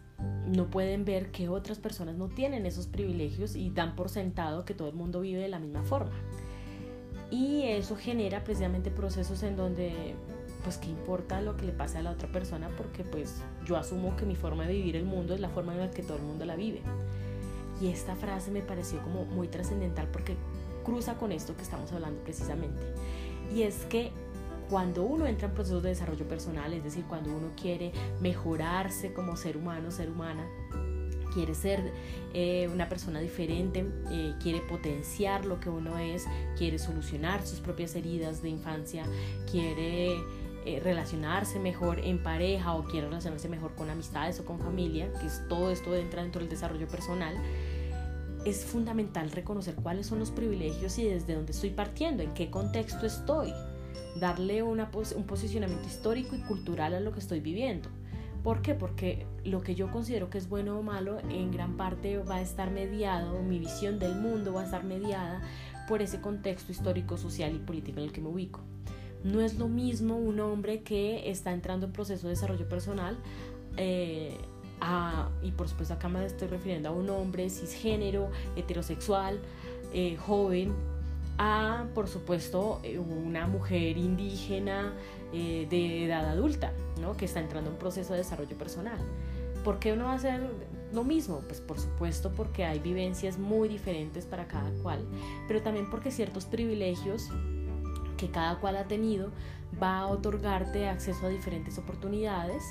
no 0.45 0.67
pueden 0.67 1.05
ver 1.05 1.31
que 1.31 1.49
otras 1.49 1.79
personas 1.79 2.15
no 2.15 2.29
tienen 2.29 2.65
esos 2.65 2.87
privilegios 2.87 3.55
y 3.55 3.69
dan 3.69 3.95
por 3.95 4.09
sentado 4.09 4.65
que 4.65 4.73
todo 4.73 4.89
el 4.89 4.95
mundo 4.95 5.21
vive 5.21 5.41
de 5.41 5.49
la 5.49 5.59
misma 5.59 5.83
forma. 5.83 6.15
Y 7.31 7.63
eso 7.63 7.95
genera 7.95 8.43
precisamente 8.43 8.91
procesos 8.91 9.43
en 9.43 9.55
donde 9.55 10.15
pues 10.63 10.77
qué 10.77 10.89
importa 10.89 11.41
lo 11.41 11.57
que 11.57 11.65
le 11.65 11.71
pase 11.71 11.99
a 11.99 12.01
la 12.01 12.11
otra 12.11 12.27
persona 12.31 12.69
porque 12.75 13.03
pues 13.03 13.41
yo 13.65 13.77
asumo 13.77 14.15
que 14.15 14.25
mi 14.25 14.35
forma 14.35 14.65
de 14.65 14.73
vivir 14.73 14.95
el 14.95 15.05
mundo 15.05 15.35
es 15.35 15.39
la 15.39 15.49
forma 15.49 15.73
en 15.73 15.79
la 15.79 15.91
que 15.91 16.01
todo 16.01 16.17
el 16.17 16.23
mundo 16.23 16.45
la 16.45 16.55
vive. 16.55 16.81
Y 17.81 17.87
esta 17.87 18.15
frase 18.15 18.51
me 18.51 18.61
pareció 18.61 19.01
como 19.03 19.25
muy 19.25 19.47
trascendental 19.47 20.07
porque 20.07 20.35
cruza 20.83 21.15
con 21.15 21.31
esto 21.31 21.55
que 21.55 21.63
estamos 21.63 21.91
hablando 21.91 22.21
precisamente. 22.21 22.85
Y 23.53 23.63
es 23.63 23.85
que 23.85 24.11
cuando 24.69 25.03
uno 25.03 25.27
entra 25.27 25.47
en 25.47 25.53
procesos 25.53 25.83
de 25.83 25.89
desarrollo 25.89 26.27
personal, 26.27 26.73
es 26.73 26.83
decir, 26.83 27.05
cuando 27.05 27.35
uno 27.35 27.51
quiere 27.59 27.91
mejorarse 28.21 29.13
como 29.13 29.35
ser 29.37 29.57
humano, 29.57 29.91
ser 29.91 30.09
humana, 30.09 30.47
quiere 31.33 31.53
ser 31.53 31.91
eh, 32.33 32.69
una 32.73 32.87
persona 32.87 33.19
diferente, 33.19 33.85
eh, 34.09 34.33
quiere 34.41 34.61
potenciar 34.61 35.45
lo 35.45 35.59
que 35.59 35.69
uno 35.69 35.97
es, 35.99 36.25
quiere 36.57 36.79
solucionar 36.79 37.45
sus 37.45 37.59
propias 37.59 37.95
heridas 37.95 38.41
de 38.41 38.49
infancia, 38.49 39.03
quiere 39.51 40.15
eh, 40.65 40.79
relacionarse 40.81 41.59
mejor 41.59 41.99
en 41.99 42.23
pareja 42.23 42.73
o 42.73 42.85
quiere 42.85 43.07
relacionarse 43.07 43.49
mejor 43.49 43.75
con 43.75 43.89
amistades 43.89 44.39
o 44.39 44.45
con 44.45 44.59
familia, 44.59 45.11
que 45.19 45.27
es 45.27 45.45
todo 45.49 45.71
esto 45.71 45.93
entra 45.93 46.23
dentro 46.23 46.39
del 46.39 46.49
desarrollo 46.49 46.87
personal, 46.87 47.35
es 48.45 48.63
fundamental 48.63 49.29
reconocer 49.31 49.75
cuáles 49.75 50.07
son 50.07 50.19
los 50.19 50.31
privilegios 50.31 50.97
y 50.99 51.03
desde 51.03 51.35
dónde 51.35 51.51
estoy 51.51 51.71
partiendo, 51.71 52.23
en 52.23 52.33
qué 52.33 52.49
contexto 52.49 53.05
estoy, 53.05 53.51
darle 54.15 54.63
un 54.63 54.85
posicionamiento 55.27 55.87
histórico 55.87 56.35
y 56.35 56.39
cultural 56.39 56.93
a 56.93 56.99
lo 56.99 57.11
que 57.11 57.19
estoy 57.19 57.39
viviendo. 57.39 57.89
¿Por 58.43 58.61
qué? 58.61 58.75
Porque 58.75 59.25
lo 59.43 59.61
que 59.61 59.73
yo 59.73 59.89
considero 59.91 60.29
que 60.29 60.37
es 60.37 60.47
bueno 60.47 60.77
o 60.77 60.83
malo 60.83 61.17
en 61.29 61.51
gran 61.51 61.77
parte 61.77 62.19
va 62.19 62.35
a 62.35 62.41
estar 62.41 62.69
mediado, 62.69 63.41
mi 63.41 63.57
visión 63.57 63.97
del 63.97 64.15
mundo 64.15 64.53
va 64.53 64.61
a 64.61 64.65
estar 64.65 64.83
mediada 64.83 65.41
por 65.87 66.01
ese 66.01 66.21
contexto 66.21 66.71
histórico, 66.71 67.17
social 67.17 67.55
y 67.55 67.59
político 67.59 67.99
en 67.99 68.05
el 68.05 68.11
que 68.11 68.21
me 68.21 68.29
ubico. 68.29 68.59
No 69.23 69.41
es 69.41 69.57
lo 69.57 69.67
mismo 69.67 70.15
un 70.17 70.39
hombre 70.39 70.83
que 70.83 71.31
está 71.31 71.53
entrando 71.53 71.87
en 71.87 71.91
proceso 71.91 72.27
de 72.27 72.35
desarrollo 72.35 72.69
personal 72.69 73.17
eh, 73.77 74.37
y 75.41 75.51
por 75.51 75.67
supuesto 75.67 75.95
acá 75.95 76.09
me 76.09 76.23
estoy 76.25 76.47
refiriendo 76.47 76.89
a 76.89 76.91
un 76.91 77.09
hombre 77.09 77.49
cisgénero, 77.49 78.29
heterosexual, 78.55 79.39
eh, 79.93 80.17
joven, 80.17 80.73
a 81.37 81.85
por 81.93 82.07
supuesto 82.07 82.81
una 82.97 83.47
mujer 83.47 83.97
indígena 83.97 84.93
eh, 85.33 85.67
de 85.69 86.05
edad 86.05 86.29
adulta, 86.29 86.73
¿no? 87.01 87.17
que 87.17 87.25
está 87.25 87.39
entrando 87.39 87.69
en 87.69 87.77
proceso 87.77 88.13
de 88.13 88.19
desarrollo 88.19 88.57
personal. 88.57 88.97
¿Por 89.63 89.79
qué 89.79 89.93
uno 89.93 90.05
va 90.05 90.11
a 90.11 90.15
hacer 90.15 90.41
lo 90.93 91.03
mismo? 91.03 91.41
Pues 91.47 91.59
por 91.59 91.79
supuesto 91.79 92.31
porque 92.31 92.63
hay 92.63 92.79
vivencias 92.79 93.37
muy 93.37 93.67
diferentes 93.67 94.25
para 94.25 94.47
cada 94.47 94.69
cual, 94.83 95.03
pero 95.47 95.61
también 95.61 95.89
porque 95.89 96.11
ciertos 96.11 96.45
privilegios 96.45 97.29
que 98.17 98.29
cada 98.29 98.59
cual 98.59 98.77
ha 98.77 98.85
tenido 98.85 99.31
va 99.81 99.99
a 99.99 100.07
otorgarte 100.07 100.87
acceso 100.87 101.25
a 101.25 101.29
diferentes 101.29 101.77
oportunidades 101.77 102.63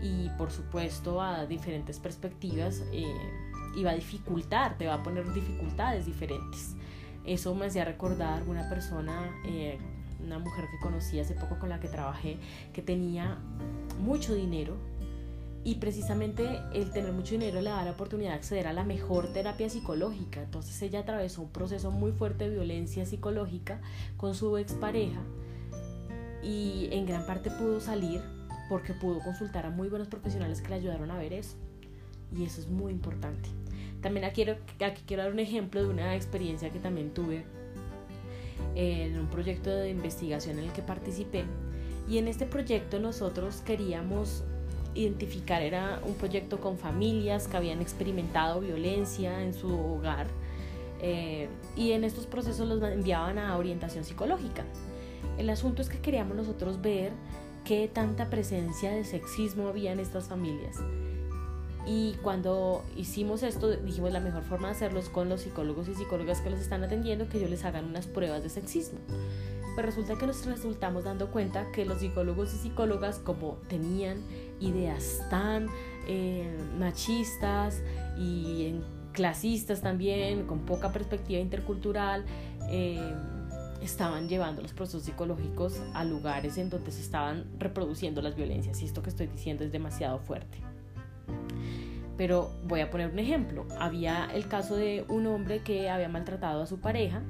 y 0.00 0.28
por 0.38 0.50
supuesto 0.50 1.20
a 1.20 1.46
diferentes 1.46 1.98
perspectivas 1.98 2.82
eh, 2.92 3.04
y 3.74 3.82
va 3.82 3.92
a 3.92 3.94
dificultar, 3.94 4.76
te 4.78 4.86
va 4.86 4.94
a 4.94 5.02
poner 5.02 5.32
dificultades 5.32 6.06
diferentes. 6.06 6.76
Eso 7.24 7.54
me 7.54 7.66
hacía 7.66 7.84
recordar 7.84 8.42
una 8.48 8.68
persona, 8.68 9.30
eh, 9.46 9.78
una 10.24 10.38
mujer 10.38 10.64
que 10.70 10.78
conocí 10.82 11.20
hace 11.20 11.34
poco 11.34 11.58
con 11.58 11.68
la 11.68 11.80
que 11.80 11.88
trabajé, 11.88 12.38
que 12.72 12.82
tenía 12.82 13.38
mucho 14.00 14.34
dinero 14.34 14.76
y 15.64 15.76
precisamente 15.76 16.60
el 16.74 16.90
tener 16.90 17.12
mucho 17.12 17.32
dinero 17.32 17.60
le 17.60 17.70
da 17.70 17.84
la 17.84 17.92
oportunidad 17.92 18.30
de 18.30 18.36
acceder 18.36 18.66
a 18.66 18.72
la 18.72 18.82
mejor 18.82 19.32
terapia 19.32 19.70
psicológica. 19.70 20.42
Entonces 20.42 20.80
ella 20.82 21.00
atravesó 21.00 21.42
un 21.42 21.50
proceso 21.50 21.90
muy 21.92 22.10
fuerte 22.12 22.48
de 22.48 22.56
violencia 22.56 23.06
psicológica 23.06 23.80
con 24.16 24.34
su 24.34 24.56
expareja 24.58 25.20
y 26.42 26.88
en 26.90 27.06
gran 27.06 27.24
parte 27.26 27.50
pudo 27.50 27.80
salir 27.80 28.20
porque 28.68 28.94
pudo 28.94 29.20
consultar 29.20 29.66
a 29.66 29.70
muy 29.70 29.88
buenos 29.88 30.08
profesionales 30.08 30.60
que 30.60 30.70
le 30.70 30.74
ayudaron 30.76 31.10
a 31.10 31.18
ver 31.18 31.32
eso. 31.32 31.56
Y 32.36 32.44
eso 32.44 32.60
es 32.60 32.68
muy 32.68 32.90
importante. 32.90 33.48
También 34.02 34.24
aquí 34.24 34.44
quiero, 35.06 35.22
dar 35.22 35.32
un 35.32 35.38
ejemplo 35.38 35.80
de 35.80 35.88
una 35.88 36.16
experiencia 36.16 36.70
que 36.70 36.80
también 36.80 37.14
tuve 37.14 37.44
en 38.74 39.18
un 39.18 39.28
proyecto 39.28 39.70
de 39.70 39.90
investigación 39.90 40.58
en 40.58 40.64
el 40.64 40.72
que 40.72 40.82
participé. 40.82 41.44
Y 42.08 42.18
en 42.18 42.26
este 42.26 42.44
proyecto 42.46 42.98
nosotros 42.98 43.62
queríamos 43.64 44.42
identificar, 44.94 45.62
era 45.62 46.00
un 46.04 46.14
proyecto 46.14 46.60
con 46.60 46.76
familias 46.76 47.46
que 47.46 47.56
habían 47.56 47.80
experimentado 47.80 48.60
violencia 48.60 49.42
en 49.42 49.54
su 49.54 49.68
hogar. 49.68 50.26
Eh, 51.00 51.48
y 51.76 51.92
en 51.92 52.04
estos 52.04 52.26
procesos 52.26 52.68
los 52.68 52.82
enviaban 52.82 53.38
a 53.38 53.56
orientación 53.56 54.04
psicológica. 54.04 54.64
El 55.38 55.48
asunto 55.48 55.80
es 55.80 55.88
que 55.88 56.00
queríamos 56.00 56.36
nosotros 56.36 56.80
ver 56.82 57.12
qué 57.64 57.88
tanta 57.92 58.30
presencia 58.30 58.90
de 58.90 59.04
sexismo 59.04 59.68
había 59.68 59.92
en 59.92 60.00
estas 60.00 60.28
familias. 60.28 60.76
Y 61.86 62.14
cuando 62.22 62.84
hicimos 62.96 63.42
esto, 63.42 63.70
dijimos 63.70 64.12
la 64.12 64.20
mejor 64.20 64.44
forma 64.44 64.68
de 64.68 64.74
hacerlo 64.74 65.00
es 65.00 65.08
con 65.08 65.28
los 65.28 65.40
psicólogos 65.40 65.88
y 65.88 65.94
psicólogas 65.94 66.40
que 66.40 66.50
los 66.50 66.60
están 66.60 66.84
atendiendo, 66.84 67.28
que 67.28 67.38
ellos 67.38 67.50
les 67.50 67.64
hagan 67.64 67.86
unas 67.86 68.06
pruebas 68.06 68.42
de 68.42 68.50
sexismo. 68.50 69.00
Pues 69.74 69.86
resulta 69.86 70.16
que 70.16 70.26
nos 70.26 70.44
resultamos 70.46 71.04
dando 71.04 71.30
cuenta 71.30 71.72
que 71.72 71.84
los 71.84 71.98
psicólogos 71.98 72.54
y 72.54 72.58
psicólogas, 72.58 73.18
como 73.18 73.56
tenían 73.68 74.18
ideas 74.60 75.22
tan 75.30 75.66
eh, 76.06 76.56
machistas 76.78 77.82
y 78.18 78.74
clasistas 79.12 79.80
también, 79.80 80.46
con 80.46 80.60
poca 80.60 80.92
perspectiva 80.92 81.40
intercultural, 81.40 82.24
eh, 82.70 83.12
estaban 83.82 84.28
llevando 84.28 84.62
los 84.62 84.72
procesos 84.72 85.02
psicológicos 85.02 85.80
a 85.94 86.04
lugares 86.04 86.58
en 86.58 86.70
donde 86.70 86.92
se 86.92 87.00
estaban 87.00 87.46
reproduciendo 87.58 88.22
las 88.22 88.36
violencias. 88.36 88.80
Y 88.82 88.84
esto 88.84 89.02
que 89.02 89.10
estoy 89.10 89.26
diciendo 89.26 89.64
es 89.64 89.72
demasiado 89.72 90.18
fuerte. 90.20 90.58
Pero 92.16 92.50
voy 92.64 92.80
a 92.80 92.90
poner 92.90 93.10
un 93.10 93.18
ejemplo. 93.18 93.66
Había 93.78 94.28
el 94.32 94.48
caso 94.48 94.76
de 94.76 95.04
un 95.08 95.26
hombre 95.26 95.60
que 95.60 95.88
había 95.90 96.08
maltratado 96.08 96.62
a 96.62 96.66
su 96.66 96.80
pareja. 96.80 97.22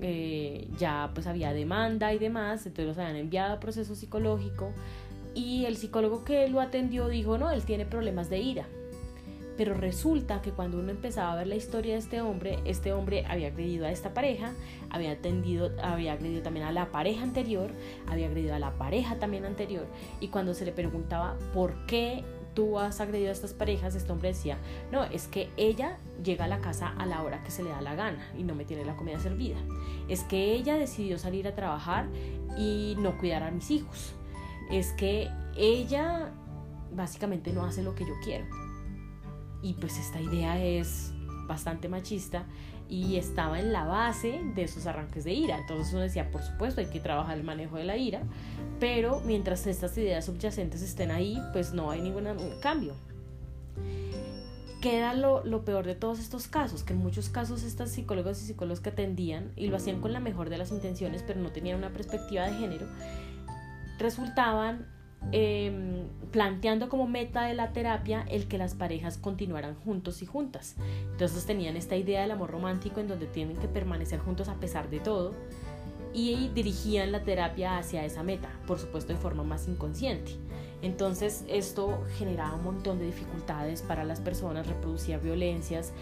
Eh, 0.00 0.68
ya 0.78 1.12
pues 1.14 1.28
había 1.28 1.52
demanda 1.52 2.12
y 2.12 2.18
demás, 2.18 2.66
entonces 2.66 2.86
los 2.86 2.98
habían 2.98 3.14
enviado 3.14 3.54
a 3.54 3.60
proceso 3.60 3.94
psicológico 3.94 4.72
y 5.34 5.64
el 5.64 5.76
psicólogo 5.76 6.24
que 6.24 6.48
lo 6.48 6.60
atendió 6.60 7.08
dijo, 7.08 7.38
no, 7.38 7.50
él 7.50 7.64
tiene 7.64 7.86
problemas 7.86 8.28
de 8.28 8.40
ira. 8.40 8.66
Pero 9.56 9.74
resulta 9.74 10.40
que 10.40 10.50
cuando 10.50 10.78
uno 10.78 10.90
empezaba 10.90 11.32
a 11.32 11.36
ver 11.36 11.46
la 11.46 11.56
historia 11.56 11.92
de 11.92 11.98
este 11.98 12.20
hombre, 12.20 12.58
este 12.64 12.92
hombre 12.92 13.24
había 13.28 13.48
agredido 13.48 13.86
a 13.86 13.90
esta 13.90 14.14
pareja, 14.14 14.52
había, 14.90 15.12
atendido, 15.12 15.70
había 15.82 16.14
agredido 16.14 16.42
también 16.42 16.66
a 16.66 16.72
la 16.72 16.90
pareja 16.90 17.22
anterior, 17.22 17.70
había 18.08 18.26
agredido 18.26 18.54
a 18.54 18.58
la 18.58 18.72
pareja 18.72 19.18
también 19.18 19.44
anterior. 19.44 19.86
Y 20.20 20.28
cuando 20.28 20.54
se 20.54 20.64
le 20.64 20.72
preguntaba 20.72 21.36
por 21.52 21.86
qué 21.86 22.24
tú 22.54 22.78
has 22.78 23.00
agredido 23.00 23.30
a 23.30 23.32
estas 23.32 23.54
parejas, 23.54 23.94
este 23.94 24.12
hombre 24.12 24.28
decía, 24.28 24.58
no, 24.90 25.04
es 25.04 25.26
que 25.26 25.50
ella 25.56 25.98
llega 26.22 26.44
a 26.44 26.48
la 26.48 26.60
casa 26.60 26.94
a 26.98 27.06
la 27.06 27.22
hora 27.22 27.42
que 27.42 27.50
se 27.50 27.62
le 27.62 27.70
da 27.70 27.80
la 27.80 27.94
gana 27.94 28.26
y 28.36 28.42
no 28.44 28.54
me 28.54 28.64
tiene 28.64 28.84
la 28.84 28.96
comida 28.96 29.18
servida. 29.18 29.56
Es 30.08 30.24
que 30.24 30.52
ella 30.52 30.76
decidió 30.76 31.18
salir 31.18 31.48
a 31.48 31.54
trabajar 31.54 32.06
y 32.56 32.94
no 32.98 33.16
cuidar 33.18 33.42
a 33.42 33.50
mis 33.50 33.70
hijos. 33.70 34.14
Es 34.70 34.92
que 34.92 35.28
ella 35.56 36.32
básicamente 36.94 37.52
no 37.52 37.64
hace 37.64 37.82
lo 37.82 37.94
que 37.94 38.04
yo 38.04 38.14
quiero. 38.22 38.46
Y 39.62 39.74
pues 39.74 39.98
esta 39.98 40.20
idea 40.20 40.62
es 40.62 41.11
bastante 41.46 41.88
machista 41.88 42.46
y 42.88 43.16
estaba 43.16 43.58
en 43.58 43.72
la 43.72 43.84
base 43.84 44.40
de 44.54 44.64
esos 44.64 44.86
arranques 44.86 45.24
de 45.24 45.32
ira. 45.32 45.58
Entonces 45.58 45.92
uno 45.92 46.02
decía, 46.02 46.30
por 46.30 46.42
supuesto, 46.42 46.80
hay 46.80 46.88
que 46.88 47.00
trabajar 47.00 47.38
el 47.38 47.44
manejo 47.44 47.76
de 47.76 47.84
la 47.84 47.96
ira, 47.96 48.22
pero 48.80 49.20
mientras 49.20 49.66
estas 49.66 49.96
ideas 49.96 50.26
subyacentes 50.26 50.82
estén 50.82 51.10
ahí, 51.10 51.40
pues 51.52 51.72
no 51.72 51.90
hay 51.90 52.02
ningún 52.02 52.26
cambio. 52.60 52.94
Queda 54.82 55.14
lo, 55.14 55.44
lo, 55.44 55.64
peor 55.64 55.86
de 55.86 55.94
todos 55.94 56.18
estos 56.18 56.48
casos, 56.48 56.82
que 56.82 56.92
en 56.92 56.98
muchos 56.98 57.28
casos 57.28 57.62
estas 57.62 57.90
psicólogos 57.90 58.42
y 58.42 58.46
psicólogos 58.46 58.80
que 58.80 58.90
atendían 58.90 59.52
y 59.54 59.68
lo 59.68 59.76
hacían 59.76 60.00
con 60.00 60.12
la 60.12 60.18
mejor 60.20 60.50
de 60.50 60.58
las 60.58 60.72
intenciones, 60.72 61.22
pero 61.24 61.40
no 61.40 61.52
tenían 61.52 61.78
una 61.78 61.92
perspectiva 61.92 62.46
de 62.46 62.54
género, 62.54 62.88
resultaban 63.98 64.88
Em, 65.30 66.08
planteando 66.32 66.88
como 66.88 67.06
meta 67.06 67.44
de 67.44 67.54
la 67.54 67.72
terapia 67.72 68.24
el 68.28 68.48
que 68.48 68.58
las 68.58 68.74
parejas 68.74 69.18
continuaran 69.18 69.74
juntos 69.76 70.22
y 70.22 70.26
juntas. 70.26 70.76
Entonces 71.12 71.46
tenían 71.46 71.76
esta 71.76 71.96
idea 71.96 72.22
del 72.22 72.32
amor 72.32 72.50
romántico 72.50 73.00
en 73.00 73.08
donde 73.08 73.26
tienen 73.26 73.56
que 73.56 73.68
permanecer 73.68 74.18
juntos 74.18 74.48
a 74.48 74.54
pesar 74.54 74.90
de 74.90 74.98
todo 74.98 75.34
y 76.14 76.48
dirigían 76.54 77.12
la 77.12 77.22
terapia 77.22 77.78
hacia 77.78 78.04
esa 78.04 78.22
meta, 78.22 78.50
por 78.66 78.78
supuesto 78.78 79.12
de 79.12 79.18
forma 79.18 79.44
más 79.44 79.68
inconsciente. 79.68 80.32
Entonces 80.82 81.44
esto 81.48 82.02
generaba 82.18 82.54
un 82.56 82.64
montón 82.64 82.98
de 82.98 83.06
dificultades 83.06 83.82
para 83.82 84.04
las 84.04 84.20
personas, 84.20 84.66
reproducía 84.66 85.18
violencias 85.18 85.92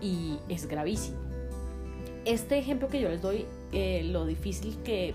y 0.00 0.38
es 0.48 0.66
gravísimo. 0.66 1.18
Este 2.24 2.58
ejemplo 2.58 2.88
que 2.88 3.00
yo 3.00 3.10
les 3.10 3.22
doy, 3.22 3.44
eh, 3.72 4.02
lo 4.02 4.24
difícil 4.26 4.76
que 4.82 5.14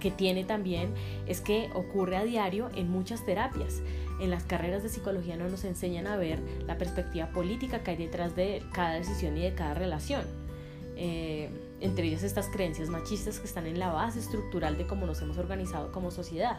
que, 0.00 0.10
tiene 0.10 0.44
también 0.44 0.94
es 1.26 1.40
que 1.40 1.70
ocurre 1.74 2.16
a 2.16 2.24
diario 2.24 2.70
en 2.74 2.90
muchas 2.90 3.24
terapias. 3.24 3.82
En 4.20 4.30
las 4.30 4.44
carreras 4.44 4.82
de 4.82 4.88
psicología 4.88 5.36
no 5.36 5.48
nos 5.48 5.64
enseñan 5.64 6.06
a 6.06 6.16
ver 6.16 6.40
la 6.66 6.76
perspectiva 6.78 7.30
política 7.30 7.82
que 7.82 7.92
hay 7.92 7.96
detrás 7.96 8.36
de 8.36 8.62
cada 8.72 8.94
decisión 8.94 9.36
y 9.36 9.42
de 9.42 9.54
cada 9.54 9.74
relación. 9.74 10.22
Eh, 10.96 11.48
entre 11.80 12.06
ellas 12.06 12.22
estas 12.22 12.48
creencias 12.48 12.90
machistas 12.90 13.38
que 13.38 13.46
están 13.46 13.66
en 13.66 13.78
la 13.78 13.90
base 13.90 14.18
estructural 14.18 14.76
de 14.76 14.86
cómo 14.86 15.06
nos 15.06 15.22
hemos 15.22 15.38
organizado 15.38 15.92
como 15.92 16.10
sociedad. 16.10 16.58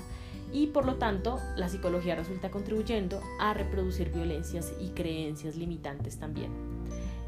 Y 0.52 0.68
por 0.68 0.86
lo 0.86 0.96
tanto, 0.96 1.40
la 1.56 1.70
psicología 1.70 2.16
resulta 2.16 2.50
contribuyendo 2.50 3.22
a 3.40 3.54
reproducir 3.54 4.12
violencias 4.12 4.74
y 4.80 4.90
creencias 4.90 5.56
limitantes 5.56 6.18
también. 6.18 6.52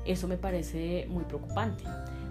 Eso 0.06 0.28
me 0.28 0.38
parece 0.38 1.06
muy 1.10 1.24
preocupante. 1.24 1.84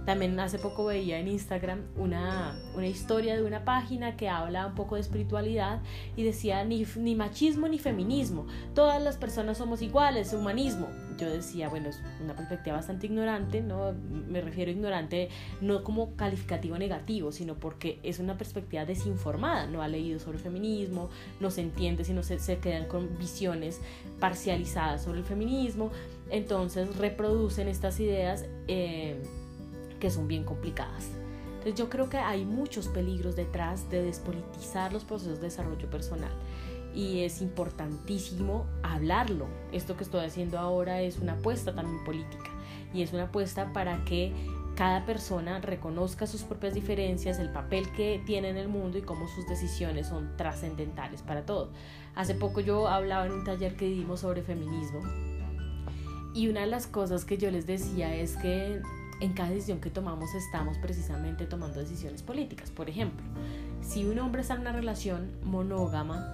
También 0.04 0.38
hace 0.40 0.58
poco 0.58 0.84
veía 0.84 1.18
en 1.18 1.28
Instagram 1.28 1.82
una, 1.96 2.58
una 2.74 2.86
historia 2.86 3.36
de 3.36 3.44
una 3.44 3.64
página 3.64 4.16
que 4.16 4.28
habla 4.28 4.66
un 4.66 4.74
poco 4.74 4.96
de 4.96 5.00
espiritualidad 5.00 5.80
y 6.16 6.24
decía 6.24 6.64
ni, 6.64 6.84
ni 6.96 7.14
machismo 7.14 7.68
ni 7.68 7.78
feminismo, 7.78 8.46
todas 8.74 9.00
las 9.00 9.16
personas 9.16 9.58
somos 9.58 9.80
iguales, 9.82 10.32
humanismo. 10.32 10.88
Yo 11.18 11.30
decía, 11.30 11.68
bueno, 11.68 11.90
es 11.90 12.00
una 12.20 12.34
perspectiva 12.34 12.76
bastante 12.76 13.06
ignorante, 13.06 13.60
¿no? 13.60 13.92
Me 13.92 14.40
refiero 14.40 14.70
a 14.70 14.74
ignorante 14.74 15.28
no 15.60 15.84
como 15.84 16.16
calificativo 16.16 16.78
negativo, 16.78 17.30
sino 17.30 17.54
porque 17.54 18.00
es 18.02 18.18
una 18.18 18.36
perspectiva 18.36 18.84
desinformada, 18.84 19.66
no 19.66 19.82
ha 19.82 19.88
leído 19.88 20.18
sobre 20.18 20.38
feminismo, 20.38 21.10
no 21.38 21.50
se 21.50 21.60
entiende, 21.60 22.04
sino 22.04 22.22
se, 22.22 22.38
se 22.38 22.58
quedan 22.58 22.86
con 22.86 23.18
visiones 23.18 23.80
parcializadas 24.18 25.04
sobre 25.04 25.18
el 25.18 25.24
feminismo, 25.24 25.90
entonces 26.30 26.96
reproducen 26.96 27.68
estas 27.68 28.00
ideas. 28.00 28.46
Eh, 28.66 29.22
que 30.02 30.10
son 30.10 30.26
bien 30.26 30.42
complicadas. 30.42 31.10
Entonces 31.44 31.76
yo 31.76 31.88
creo 31.88 32.10
que 32.10 32.16
hay 32.16 32.44
muchos 32.44 32.88
peligros 32.88 33.36
detrás 33.36 33.88
de 33.88 34.02
despolitizar 34.02 34.92
los 34.92 35.04
procesos 35.04 35.36
de 35.36 35.44
desarrollo 35.44 35.88
personal 35.88 36.32
y 36.92 37.20
es 37.20 37.40
importantísimo 37.40 38.66
hablarlo. 38.82 39.46
Esto 39.70 39.96
que 39.96 40.02
estoy 40.02 40.26
haciendo 40.26 40.58
ahora 40.58 41.02
es 41.02 41.20
una 41.20 41.34
apuesta 41.34 41.72
también 41.72 42.02
política 42.02 42.50
y 42.92 43.02
es 43.02 43.12
una 43.12 43.24
apuesta 43.26 43.72
para 43.72 44.04
que 44.04 44.32
cada 44.74 45.06
persona 45.06 45.60
reconozca 45.60 46.26
sus 46.26 46.42
propias 46.42 46.74
diferencias, 46.74 47.38
el 47.38 47.50
papel 47.50 47.88
que 47.92 48.20
tiene 48.26 48.48
en 48.48 48.56
el 48.56 48.66
mundo 48.66 48.98
y 48.98 49.02
cómo 49.02 49.28
sus 49.28 49.46
decisiones 49.46 50.08
son 50.08 50.36
trascendentales 50.36 51.22
para 51.22 51.46
todo. 51.46 51.70
Hace 52.16 52.34
poco 52.34 52.58
yo 52.58 52.88
hablaba 52.88 53.26
en 53.26 53.30
un 53.30 53.44
taller 53.44 53.76
que 53.76 53.88
dimos 53.88 54.18
sobre 54.18 54.42
feminismo 54.42 54.98
y 56.34 56.48
una 56.48 56.62
de 56.62 56.66
las 56.66 56.88
cosas 56.88 57.24
que 57.24 57.38
yo 57.38 57.52
les 57.52 57.68
decía 57.68 58.12
es 58.16 58.36
que 58.38 58.82
en 59.22 59.34
cada 59.34 59.50
decisión 59.50 59.80
que 59.80 59.88
tomamos 59.88 60.34
estamos 60.34 60.78
precisamente 60.78 61.46
tomando 61.46 61.78
decisiones 61.78 62.22
políticas. 62.22 62.72
Por 62.72 62.90
ejemplo, 62.90 63.24
si 63.80 64.04
un 64.04 64.18
hombre 64.18 64.42
está 64.42 64.54
en 64.54 64.62
una 64.62 64.72
relación 64.72 65.30
monógama 65.44 66.28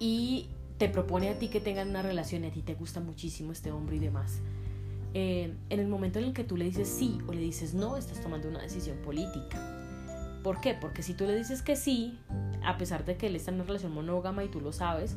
y 0.00 0.48
te 0.78 0.88
propone 0.88 1.28
a 1.28 1.38
ti 1.38 1.48
que 1.48 1.60
tengan 1.60 1.90
una 1.90 2.00
relación 2.00 2.44
y 2.44 2.46
a 2.46 2.50
ti 2.50 2.62
te 2.62 2.74
gusta 2.74 3.00
muchísimo 3.00 3.52
este 3.52 3.70
hombre 3.70 3.96
y 3.96 3.98
demás, 3.98 4.40
eh, 5.12 5.54
en 5.68 5.78
el 5.78 5.88
momento 5.88 6.18
en 6.18 6.24
el 6.24 6.32
que 6.32 6.42
tú 6.42 6.56
le 6.56 6.64
dices 6.64 6.88
sí 6.88 7.18
o 7.28 7.34
le 7.34 7.42
dices 7.42 7.74
no, 7.74 7.98
estás 7.98 8.22
tomando 8.22 8.48
una 8.48 8.62
decisión 8.62 8.96
política. 9.04 9.60
¿Por 10.42 10.58
qué? 10.62 10.72
Porque 10.72 11.02
si 11.02 11.12
tú 11.12 11.26
le 11.26 11.36
dices 11.36 11.60
que 11.60 11.76
sí, 11.76 12.18
a 12.64 12.78
pesar 12.78 13.04
de 13.04 13.18
que 13.18 13.26
él 13.26 13.36
está 13.36 13.50
en 13.50 13.56
una 13.56 13.64
relación 13.64 13.92
monógama 13.92 14.42
y 14.42 14.48
tú 14.48 14.62
lo 14.62 14.72
sabes, 14.72 15.16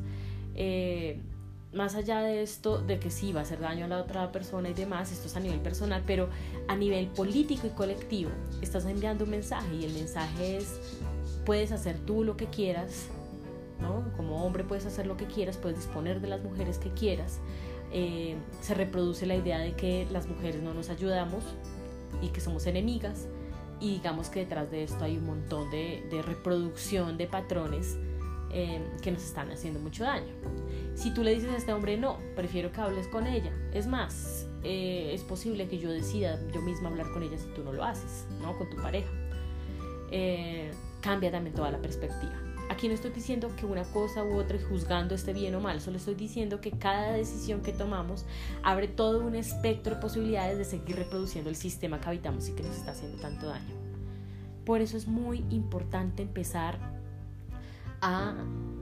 eh, 0.54 1.18
más 1.76 1.94
allá 1.94 2.20
de 2.20 2.42
esto, 2.42 2.78
de 2.78 2.98
que 2.98 3.10
sí 3.10 3.32
va 3.32 3.40
a 3.40 3.42
hacer 3.42 3.60
daño 3.60 3.84
a 3.84 3.88
la 3.88 4.00
otra 4.00 4.32
persona 4.32 4.70
y 4.70 4.74
demás, 4.74 5.12
esto 5.12 5.26
es 5.28 5.36
a 5.36 5.40
nivel 5.40 5.60
personal, 5.60 6.02
pero 6.06 6.28
a 6.68 6.74
nivel 6.74 7.08
político 7.08 7.66
y 7.66 7.70
colectivo, 7.70 8.30
estás 8.62 8.86
enviando 8.86 9.24
un 9.24 9.30
mensaje 9.30 9.74
y 9.74 9.84
el 9.84 9.92
mensaje 9.92 10.56
es, 10.56 10.80
puedes 11.44 11.72
hacer 11.72 11.98
tú 11.98 12.24
lo 12.24 12.36
que 12.36 12.46
quieras, 12.46 13.08
¿no? 13.80 14.10
Como 14.16 14.44
hombre 14.44 14.64
puedes 14.64 14.86
hacer 14.86 15.06
lo 15.06 15.16
que 15.16 15.26
quieras, 15.26 15.58
puedes 15.58 15.78
disponer 15.78 16.20
de 16.20 16.28
las 16.28 16.42
mujeres 16.42 16.78
que 16.78 16.90
quieras. 16.90 17.40
Eh, 17.92 18.36
se 18.62 18.74
reproduce 18.74 19.26
la 19.26 19.36
idea 19.36 19.58
de 19.58 19.74
que 19.74 20.06
las 20.10 20.26
mujeres 20.26 20.62
no 20.62 20.74
nos 20.74 20.88
ayudamos 20.88 21.44
y 22.22 22.28
que 22.28 22.40
somos 22.40 22.66
enemigas 22.66 23.28
y 23.78 23.94
digamos 23.94 24.30
que 24.30 24.40
detrás 24.40 24.70
de 24.70 24.82
esto 24.82 25.04
hay 25.04 25.18
un 25.18 25.26
montón 25.26 25.70
de, 25.70 26.06
de 26.10 26.22
reproducción 26.22 27.18
de 27.18 27.26
patrones 27.26 27.98
eh, 28.58 28.80
que 29.02 29.12
nos 29.12 29.22
están 29.22 29.50
haciendo 29.50 29.78
mucho 29.80 30.04
daño. 30.04 30.32
Si 30.94 31.12
tú 31.12 31.22
le 31.22 31.34
dices 31.34 31.50
a 31.50 31.58
este 31.58 31.74
hombre, 31.74 31.98
no, 31.98 32.16
prefiero 32.34 32.72
que 32.72 32.80
hables 32.80 33.06
con 33.06 33.26
ella. 33.26 33.52
Es 33.74 33.86
más, 33.86 34.46
eh, 34.62 35.10
es 35.12 35.20
posible 35.24 35.68
que 35.68 35.76
yo 35.76 35.90
decida 35.90 36.40
yo 36.54 36.62
misma 36.62 36.88
hablar 36.88 37.12
con 37.12 37.22
ella 37.22 37.36
si 37.36 37.48
tú 37.48 37.62
no 37.62 37.74
lo 37.74 37.84
haces, 37.84 38.26
¿no? 38.40 38.56
Con 38.56 38.70
tu 38.70 38.78
pareja. 38.78 39.10
Eh, 40.10 40.70
cambia 41.02 41.30
también 41.30 41.54
toda 41.54 41.70
la 41.70 41.82
perspectiva. 41.82 42.32
Aquí 42.70 42.88
no 42.88 42.94
estoy 42.94 43.10
diciendo 43.10 43.50
que 43.58 43.66
una 43.66 43.84
cosa 43.84 44.24
u 44.24 44.38
otra 44.38 44.56
y 44.56 44.60
juzgando 44.60 45.14
esté 45.14 45.34
bien 45.34 45.54
o 45.54 45.60
mal, 45.60 45.82
solo 45.82 45.98
estoy 45.98 46.14
diciendo 46.14 46.62
que 46.62 46.70
cada 46.70 47.12
decisión 47.12 47.60
que 47.60 47.74
tomamos 47.74 48.24
abre 48.62 48.88
todo 48.88 49.20
un 49.20 49.34
espectro 49.34 49.96
de 49.96 50.00
posibilidades 50.00 50.56
de 50.56 50.64
seguir 50.64 50.96
reproduciendo 50.96 51.50
el 51.50 51.56
sistema 51.56 52.00
que 52.00 52.08
habitamos 52.08 52.48
y 52.48 52.52
que 52.52 52.62
nos 52.62 52.74
está 52.74 52.92
haciendo 52.92 53.18
tanto 53.18 53.48
daño. 53.48 53.74
Por 54.64 54.80
eso 54.80 54.96
es 54.96 55.06
muy 55.06 55.44
importante 55.50 56.22
empezar 56.22 56.95
a 58.06 58.34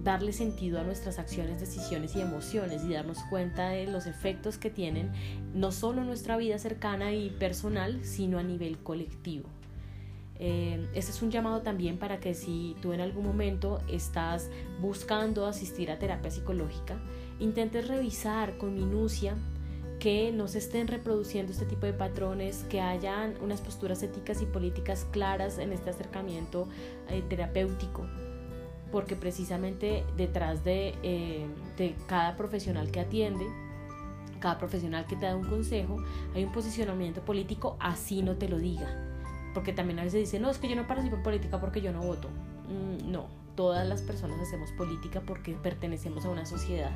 darle 0.03 0.35
sentido 0.35 0.79
a 0.79 0.85
nuestras 0.85 1.19
acciones, 1.19 1.59
decisiones 1.59 2.15
y 2.15 2.21
emociones 2.21 2.85
y 2.85 2.93
darnos 2.93 3.19
cuenta 3.31 3.71
de 3.71 3.87
los 3.87 4.07
efectos 4.07 4.59
que 4.59 4.69
tienen 4.69 5.11
no 5.55 5.73
solo 5.73 6.03
en 6.03 6.09
nuestra 6.09 6.37
vida 6.37 6.59
cercana 6.59 7.15
y 7.15 7.31
personal, 7.31 8.05
sino 8.05 8.39
a 8.39 8.43
nivel 8.43 8.77
colectivo. 8.79 9.49
Eh, 10.39 10.87
es 10.95 11.23
un 11.23 11.31
llamado 11.31 11.63
también 11.63 11.97
para 11.97 12.21
que 12.21 12.35
si 12.35 12.77
tú 12.83 12.93
en 12.93 13.01
algún 13.01 13.25
momento 13.25 13.81
estás 13.89 14.51
buscando 14.79 15.47
asistir 15.47 15.91
a 15.91 15.99
terapia 15.99 16.31
psicológica, 16.31 16.99
intentes 17.41 17.89
revisar 17.89 18.59
con 18.59 18.75
minucia 18.75 19.37
que 20.01 20.33
no 20.33 20.49
se 20.49 20.59
estén 20.59 20.87
reproduciendo 20.87 21.53
este 21.53 21.65
tipo 21.65 21.87
de 21.87 21.95
patrones, 21.95 22.67
que 22.69 22.83
hayan 22.83 23.37
unas 23.41 23.63
posturas 23.63 24.03
éticas 24.03 24.43
y 24.43 24.45
políticas 24.45 25.07
claras 25.13 25.57
en 25.57 25.73
este 25.73 25.89
acercamiento 25.89 26.69
eh, 27.09 27.23
terapéutico 27.27 28.05
porque 28.95 29.17
precisamente 29.17 30.05
detrás 30.17 30.61
eh, 30.67 31.49
de, 31.77 31.97
cada 32.07 32.37
profesional 32.37 32.93
que 32.93 33.01
atiende, 33.01 33.45
cada 34.39 34.57
profesional 34.57 35.05
que 35.07 35.17
te 35.17 35.27
da 35.27 35.35
un 35.35 35.49
consejo, 35.49 35.97
hay 36.33 36.45
un 36.45 36.53
posicionamiento 36.53 37.21
político, 37.23 37.77
así 37.81 38.23
no 38.23 38.37
te 38.37 38.49
lo 38.49 38.57
diga. 38.57 38.87
Porque 39.53 39.73
también 39.73 39.99
a 39.99 40.05
veces 40.05 40.21
dice, 40.21 40.39
no, 40.39 40.49
es 40.49 40.59
que 40.59 40.69
yo 40.69 40.77
no 40.77 40.87
participo 40.87 41.17
en 41.17 41.25
política 41.25 41.59
porque 41.61 41.81
yo 41.81 41.91
no 41.91 42.03
voto. 42.03 42.29
Mm, 42.69 43.11
no, 43.11 43.27
todas 43.57 43.85
las 43.85 44.01
personas 44.01 44.39
hacemos 44.39 44.71
política 44.71 45.21
porque 45.27 45.55
pertenecemos 45.55 46.25
a 46.25 46.29
una 46.29 46.47
sociedad 46.47 46.93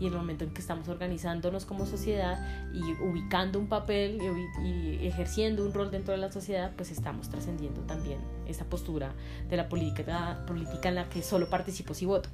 y 0.00 0.06
el 0.06 0.12
momento 0.12 0.44
en 0.44 0.50
que 0.50 0.60
estamos 0.60 0.88
organizándonos 0.88 1.64
como 1.64 1.86
sociedad 1.86 2.44
y 2.72 2.80
ubicando 3.02 3.58
un 3.58 3.68
papel 3.68 4.18
y, 4.64 5.06
ejerciendo 5.06 5.64
un 5.64 5.72
rol 5.72 5.90
dentro 5.90 6.12
de 6.12 6.18
la 6.18 6.30
sociedad, 6.30 6.72
pues 6.76 6.90
estamos 6.90 7.28
trascendiendo 7.28 7.82
también 7.82 8.18
esa 8.46 8.64
postura 8.64 9.12
de 9.48 9.56
la 9.56 9.68
política, 9.68 10.44
política 10.46 10.88
en 10.88 10.96
la 10.96 11.08
que 11.08 11.22
solo 11.22 11.48
participo 11.48 11.94
si 11.94 12.06
voto. 12.06 12.28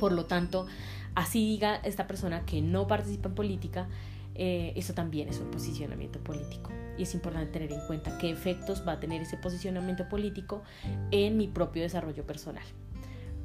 Por 0.00 0.12
lo 0.12 0.26
tanto, 0.26 0.66
así 1.14 1.40
diga 1.40 1.76
esta 1.76 2.06
persona 2.06 2.44
que 2.46 2.62
no 2.62 2.86
participa 2.86 3.28
en 3.28 3.34
política, 3.34 3.88
eh, 4.34 4.72
eso 4.76 4.94
también 4.94 5.28
es 5.28 5.40
un 5.40 5.50
posicionamiento 5.50 6.20
político. 6.20 6.70
Y 6.96 7.02
es 7.02 7.14
importante 7.14 7.52
tener 7.52 7.72
en 7.72 7.86
cuenta 7.86 8.18
qué 8.18 8.30
efectos 8.30 8.84
va 8.86 8.92
a 8.92 9.00
tener 9.00 9.22
ese 9.22 9.36
posicionamiento 9.36 10.08
político 10.08 10.62
en 11.10 11.36
mi 11.36 11.48
propio 11.48 11.82
desarrollo 11.82 12.24
personal. 12.24 12.64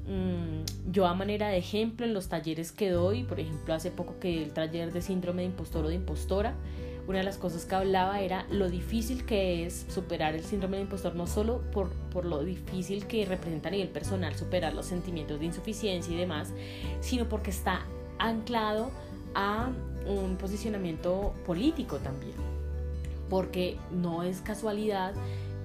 Mm, 0.08 0.92
yo 0.92 1.06
a 1.08 1.14
manera 1.14 1.48
de 1.48 1.58
ejemplo 1.58 2.06
en 2.06 2.14
los 2.14 2.28
talleres 2.28 2.72
que 2.72 2.90
doy, 2.90 3.24
por 3.24 3.40
ejemplo 3.40 3.74
hace 3.74 3.90
poco 3.90 4.20
que 4.20 4.44
el 4.44 4.52
taller 4.52 4.92
de 4.92 5.02
síndrome 5.02 5.44
de 5.44 5.48
impostor 5.48 5.86
o 5.86 5.88
de 5.88 5.96
impostora, 5.96 6.56
una 7.08 7.18
de 7.20 7.24
las 7.24 7.38
cosas 7.38 7.66
que 7.66 7.76
hablaba 7.76 8.22
era 8.22 8.46
lo 8.50 8.70
difícil 8.70 9.26
que 9.26 9.66
es 9.66 9.86
superar 9.90 10.36
el 10.36 10.44
síndrome 10.44 10.78
de 10.78 10.84
impostor, 10.84 11.16
no 11.16 11.28
solo 11.28 11.62
por, 11.72 11.90
por 12.12 12.26
lo 12.26 12.44
difícil 12.44 13.08
que 13.08 13.26
representa 13.26 13.70
a 13.70 13.72
nivel 13.72 13.90
personal 13.90 14.36
superar 14.36 14.74
los 14.74 14.86
sentimientos 14.86 15.40
de 15.40 15.46
insuficiencia 15.46 16.14
y 16.14 16.18
demás, 16.18 16.54
sino 17.02 17.28
porque 17.28 17.52
está 17.52 17.86
anclado 18.20 18.92
a 19.36 19.72
un 20.08 20.38
posicionamiento 20.38 21.34
político 21.46 21.98
también, 21.98 22.36
porque 23.30 23.78
no 23.92 24.24
es 24.24 24.42
casualidad 24.42 25.14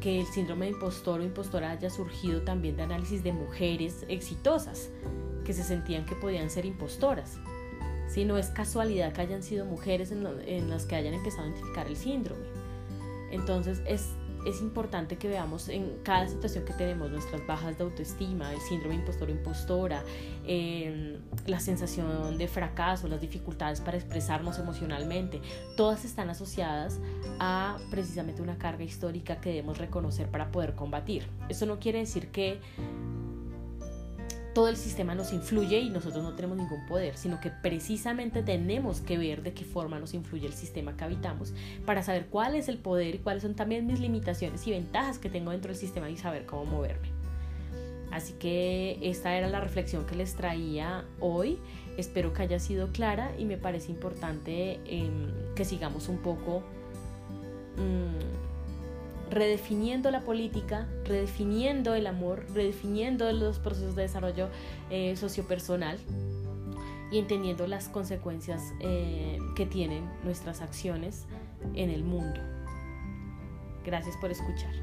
que 0.01 0.21
el 0.21 0.27
síndrome 0.27 0.67
de 0.67 0.73
impostor 0.73 1.21
o 1.21 1.25
impostora 1.25 1.71
haya 1.71 1.91
surgido 1.91 2.43
también 2.43 2.77
de 2.77 2.83
análisis 2.83 3.23
de 3.23 3.33
mujeres 3.33 4.05
exitosas 4.09 4.91
que 5.45 5.53
se 5.53 5.65
sentían 5.65 6.05
que 6.07 6.15
podían 6.15 6.51
ser 6.51 6.67
impostoras. 6.67 7.39
Si 8.09 8.25
no 8.25 8.39
es 8.39 8.49
casualidad 8.49 9.13
que 9.13 9.21
hayan 9.21 9.43
sido 9.43 9.65
mujeres 9.67 10.13
en, 10.13 10.27
en 10.47 10.71
las 10.71 10.87
que 10.87 10.97
hayan 10.97 11.15
empezado 11.15 11.45
a 11.45 11.47
identificar 11.49 11.87
el 11.87 11.97
síndrome. 11.97 12.47
Entonces 13.31 13.83
es 13.87 14.09
es 14.47 14.61
importante 14.61 15.17
que 15.17 15.29
veamos 15.29 15.69
en 15.69 15.99
cada 16.03 16.29
situación 16.29 16.65
que 16.65 16.73
tenemos 16.73 17.11
nuestras 17.11 17.47
bajas 17.47 17.77
de 17.79 17.85
autoestima, 17.85 18.53
el 18.53 18.61
síndrome 18.61 18.97
impostor 18.97 19.31
impostora, 19.31 20.03
em, 20.47 21.17
la 21.47 21.61
sensación 21.61 22.39
de 22.39 22.49
fracaso, 22.49 23.09
las 23.09 23.21
dificultades 23.21 23.81
para 23.81 23.97
expresarnos 23.97 24.59
emocionalmente, 24.59 25.41
todas 25.77 26.05
están 26.05 26.31
asociadas 26.31 27.01
a 27.39 27.79
precisamente 27.91 28.43
una 28.43 28.59
carga 28.59 28.85
histórica 28.85 29.41
que 29.41 29.51
debemos 29.51 29.79
reconocer 29.79 30.29
para 30.29 30.51
poder 30.51 30.75
combatir. 30.75 31.27
Eso 31.49 31.67
no 31.67 31.79
quiere 31.79 31.99
decir 31.99 32.29
que 32.29 32.61
todo 34.59 34.67
el 34.67 34.77
sistema 34.77 35.15
nos 35.15 35.33
influye 35.33 35.79
y 35.79 35.89
nosotros 35.89 36.25
no 36.25 36.35
tenemos 36.35 36.57
ningún 36.57 36.85
poder, 36.85 37.17
sino 37.17 37.41
que 37.41 37.49
precisamente 37.49 38.43
tenemos 38.43 39.01
que 39.01 39.17
ver 39.17 39.45
de 39.45 39.53
qué 39.53 39.65
forma 39.65 40.01
nos 40.01 40.15
influye 40.15 40.49
el 40.49 40.53
sistema 40.53 40.97
que 40.97 41.05
habitamos 41.05 41.55
para 41.87 42.03
saber 42.03 42.27
cuál 42.27 42.57
es 42.57 42.69
el 42.69 42.77
poder 42.77 43.15
y 43.15 43.19
cuáles 43.19 43.45
son 43.45 43.55
también 43.55 43.87
mis 43.87 44.01
limitaciones 44.01 44.67
y 44.67 44.73
ventajas 44.73 45.21
que 45.21 45.31
tengo 45.31 45.53
dentro 45.53 45.69
del 45.69 45.79
sistema 45.79 46.11
y 46.11 46.17
saber 46.17 46.45
cómo 46.45 46.65
moverme. 46.65 47.07
Así 48.11 48.33
que 48.33 48.99
esta 49.01 49.37
era 49.37 49.47
la 49.47 49.61
reflexión 49.61 50.05
que 50.07 50.17
les 50.17 50.35
traía 50.35 51.05
hoy. 51.21 51.61
Espero 51.97 52.33
que 52.33 52.43
haya 52.43 52.59
sido 52.59 52.89
clara 52.89 53.31
y 53.39 53.45
me 53.45 53.59
parece 53.59 53.93
importante 53.93 54.81
em, 54.87 55.55
que 55.55 55.65
sigamos 55.65 56.09
un 56.09 56.19
poco... 56.19 56.65
Mm, 57.77 58.48
redefiniendo 59.31 60.11
la 60.11 60.23
política, 60.23 60.87
redefiniendo 61.05 61.95
el 61.95 62.07
amor, 62.07 62.47
redefiniendo 62.55 63.31
los 63.33 63.59
procesos 63.59 63.95
de 63.95 64.03
desarrollo 64.03 64.49
eh, 64.91 65.17
sociopersonal 65.17 65.99
y 67.11 67.19
entendiendo 67.19 67.67
las 67.67 67.89
consecuencias 67.89 68.63
eh, 68.81 69.39
que 69.57 69.67
tienen 69.67 70.09
nuestras 70.25 70.61
acciones 70.61 71.27
en 71.75 71.91
el 71.91 72.05
mundo. 72.05 72.41
Gracias 73.85 74.17
por 74.19 74.31
escuchar. 74.31 74.75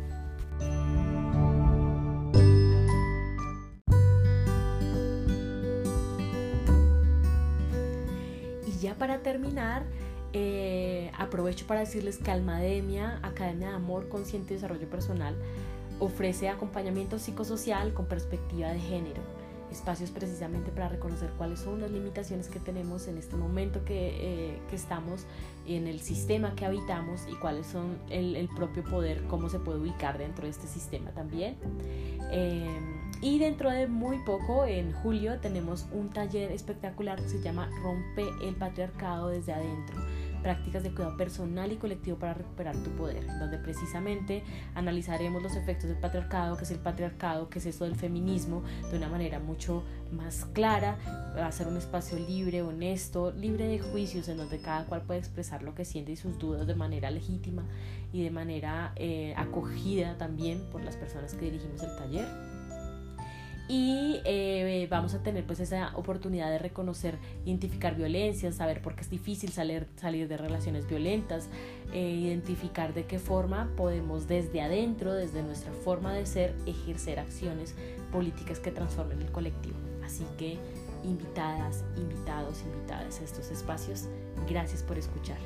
Y 8.65 8.79
ya 8.79 8.95
para 8.95 9.19
terminar, 9.19 9.85
eh, 10.37 11.11
aprovecho 11.17 11.65
para 11.65 11.79
decirles 11.79 12.17
que 12.17 12.29
Almademia, 12.29 13.19
Academia 13.23 13.69
de 13.69 13.75
Amor 13.75 14.09
Consciente 14.09 14.53
y 14.53 14.57
Desarrollo 14.57 14.89
Personal, 14.89 15.33
ofrece 15.99 16.49
acompañamiento 16.49 17.19
psicosocial 17.19 17.93
con 17.93 18.05
perspectiva 18.07 18.67
de 18.67 18.79
género 18.79 19.21
espacios 19.71 20.11
precisamente 20.11 20.71
para 20.71 20.89
reconocer 20.89 21.29
cuáles 21.37 21.59
son 21.59 21.79
las 21.79 21.89
limitaciones 21.89 22.49
que 22.49 22.59
tenemos 22.59 23.07
en 23.07 23.17
este 23.17 23.35
momento 23.37 23.83
que, 23.85 24.51
eh, 24.53 24.59
que 24.69 24.75
estamos 24.75 25.25
en 25.67 25.87
el 25.87 26.01
sistema 26.01 26.53
que 26.55 26.65
habitamos 26.65 27.21
y 27.31 27.35
cuáles 27.35 27.67
son 27.67 27.97
el, 28.09 28.35
el, 28.35 28.49
propio 28.49 28.83
poder, 28.83 29.23
cómo 29.27 29.49
se 29.49 29.59
puede 29.59 29.79
ubicar 29.79 30.17
dentro 30.17 30.43
de 30.43 30.51
este 30.51 30.67
sistema 30.67 31.11
también. 31.11 31.55
Eh, 32.31 32.79
y 33.21 33.39
dentro 33.39 33.69
de 33.69 33.87
muy 33.87 34.19
poco, 34.19 34.65
en 34.65 34.91
julio, 34.91 35.39
tenemos 35.39 35.85
un 35.91 36.09
taller 36.09 36.51
espectacular 36.51 37.21
que 37.21 37.29
se 37.29 37.41
llama 37.41 37.69
Rompe 37.81 38.25
el 38.45 38.55
patriarcado 38.55 39.29
desde 39.29 39.53
adentro 39.53 39.95
prácticas 40.45 40.83
de 40.83 40.91
cuidado 40.91 41.17
personal 41.17 41.71
y 41.71 41.77
colectivo 41.77 42.19
para 42.19 42.35
recuperar 42.35 42.75
tu 42.77 42.91
poder, 42.91 43.25
donde 43.39 43.57
precisamente 43.57 44.43
analizaremos 44.75 45.41
los 45.41 45.55
efectos 45.55 45.89
del 45.89 45.97
patriarcado, 45.97 46.55
qué 46.55 46.65
es 46.65 46.69
el 46.69 46.77
patriarcado, 46.77 47.49
qué 47.49 47.57
es 47.57 47.65
esto 47.65 47.85
del 47.85 47.95
feminismo, 47.95 48.61
de 48.91 48.97
una 48.97 49.09
manera 49.09 49.39
mucho 49.39 49.81
más 50.11 50.45
clara, 50.53 50.99
va 51.35 51.47
a 51.47 51.67
un 51.67 51.77
espacio 51.77 52.19
libre, 52.19 52.61
honesto, 52.61 53.31
libre 53.31 53.67
de 53.67 53.79
juicios, 53.79 54.27
en 54.27 54.37
donde 54.37 54.59
cada 54.59 54.85
cual 54.85 55.01
puede 55.01 55.19
expresar 55.19 55.63
lo 55.63 55.73
que 55.73 55.83
siente 55.83 56.11
y 56.11 56.15
sus 56.15 56.37
dudas 56.37 56.67
de 56.67 56.75
manera 56.75 57.09
legítima 57.09 57.63
y 58.13 58.21
de 58.21 58.29
manera 58.29 58.93
eh, 58.97 59.33
acogida 59.37 60.15
también 60.19 60.61
por 60.71 60.83
las 60.83 60.95
personas 60.95 61.33
que 61.33 61.45
dirigimos 61.45 61.81
el 61.81 61.97
taller 61.97 62.54
y 63.67 64.21
eh, 64.25 64.87
vamos 64.91 65.15
a 65.15 65.23
tener 65.23 65.43
pues 65.45 65.59
esa 65.59 65.91
oportunidad 65.95 66.51
de 66.51 66.59
reconocer, 66.59 67.17
identificar 67.45 67.95
violencias, 67.95 68.55
saber 68.55 68.81
por 68.81 68.95
qué 68.95 69.01
es 69.01 69.09
difícil 69.09 69.51
salir, 69.51 69.87
salir 69.95 70.27
de 70.27 70.37
relaciones 70.37 70.87
violentas, 70.87 71.49
eh, 71.91 72.11
identificar 72.11 72.93
de 72.93 73.05
qué 73.05 73.17
forma 73.17 73.71
podemos 73.75 74.27
desde 74.27 74.61
adentro, 74.61 75.13
desde 75.13 75.41
nuestra 75.41 75.71
forma 75.71 76.13
de 76.13 76.25
ser, 76.25 76.53
ejercer 76.65 77.19
acciones 77.19 77.73
políticas 78.11 78.59
que 78.59 78.71
transformen 78.71 79.21
el 79.21 79.31
colectivo. 79.31 79.77
Así 80.03 80.25
que 80.37 80.59
invitadas, 81.03 81.83
invitados, 81.97 82.61
invitadas 82.61 83.19
a 83.19 83.23
estos 83.23 83.49
espacios, 83.49 84.07
gracias 84.47 84.83
por 84.83 84.99
escuchar. 84.99 85.37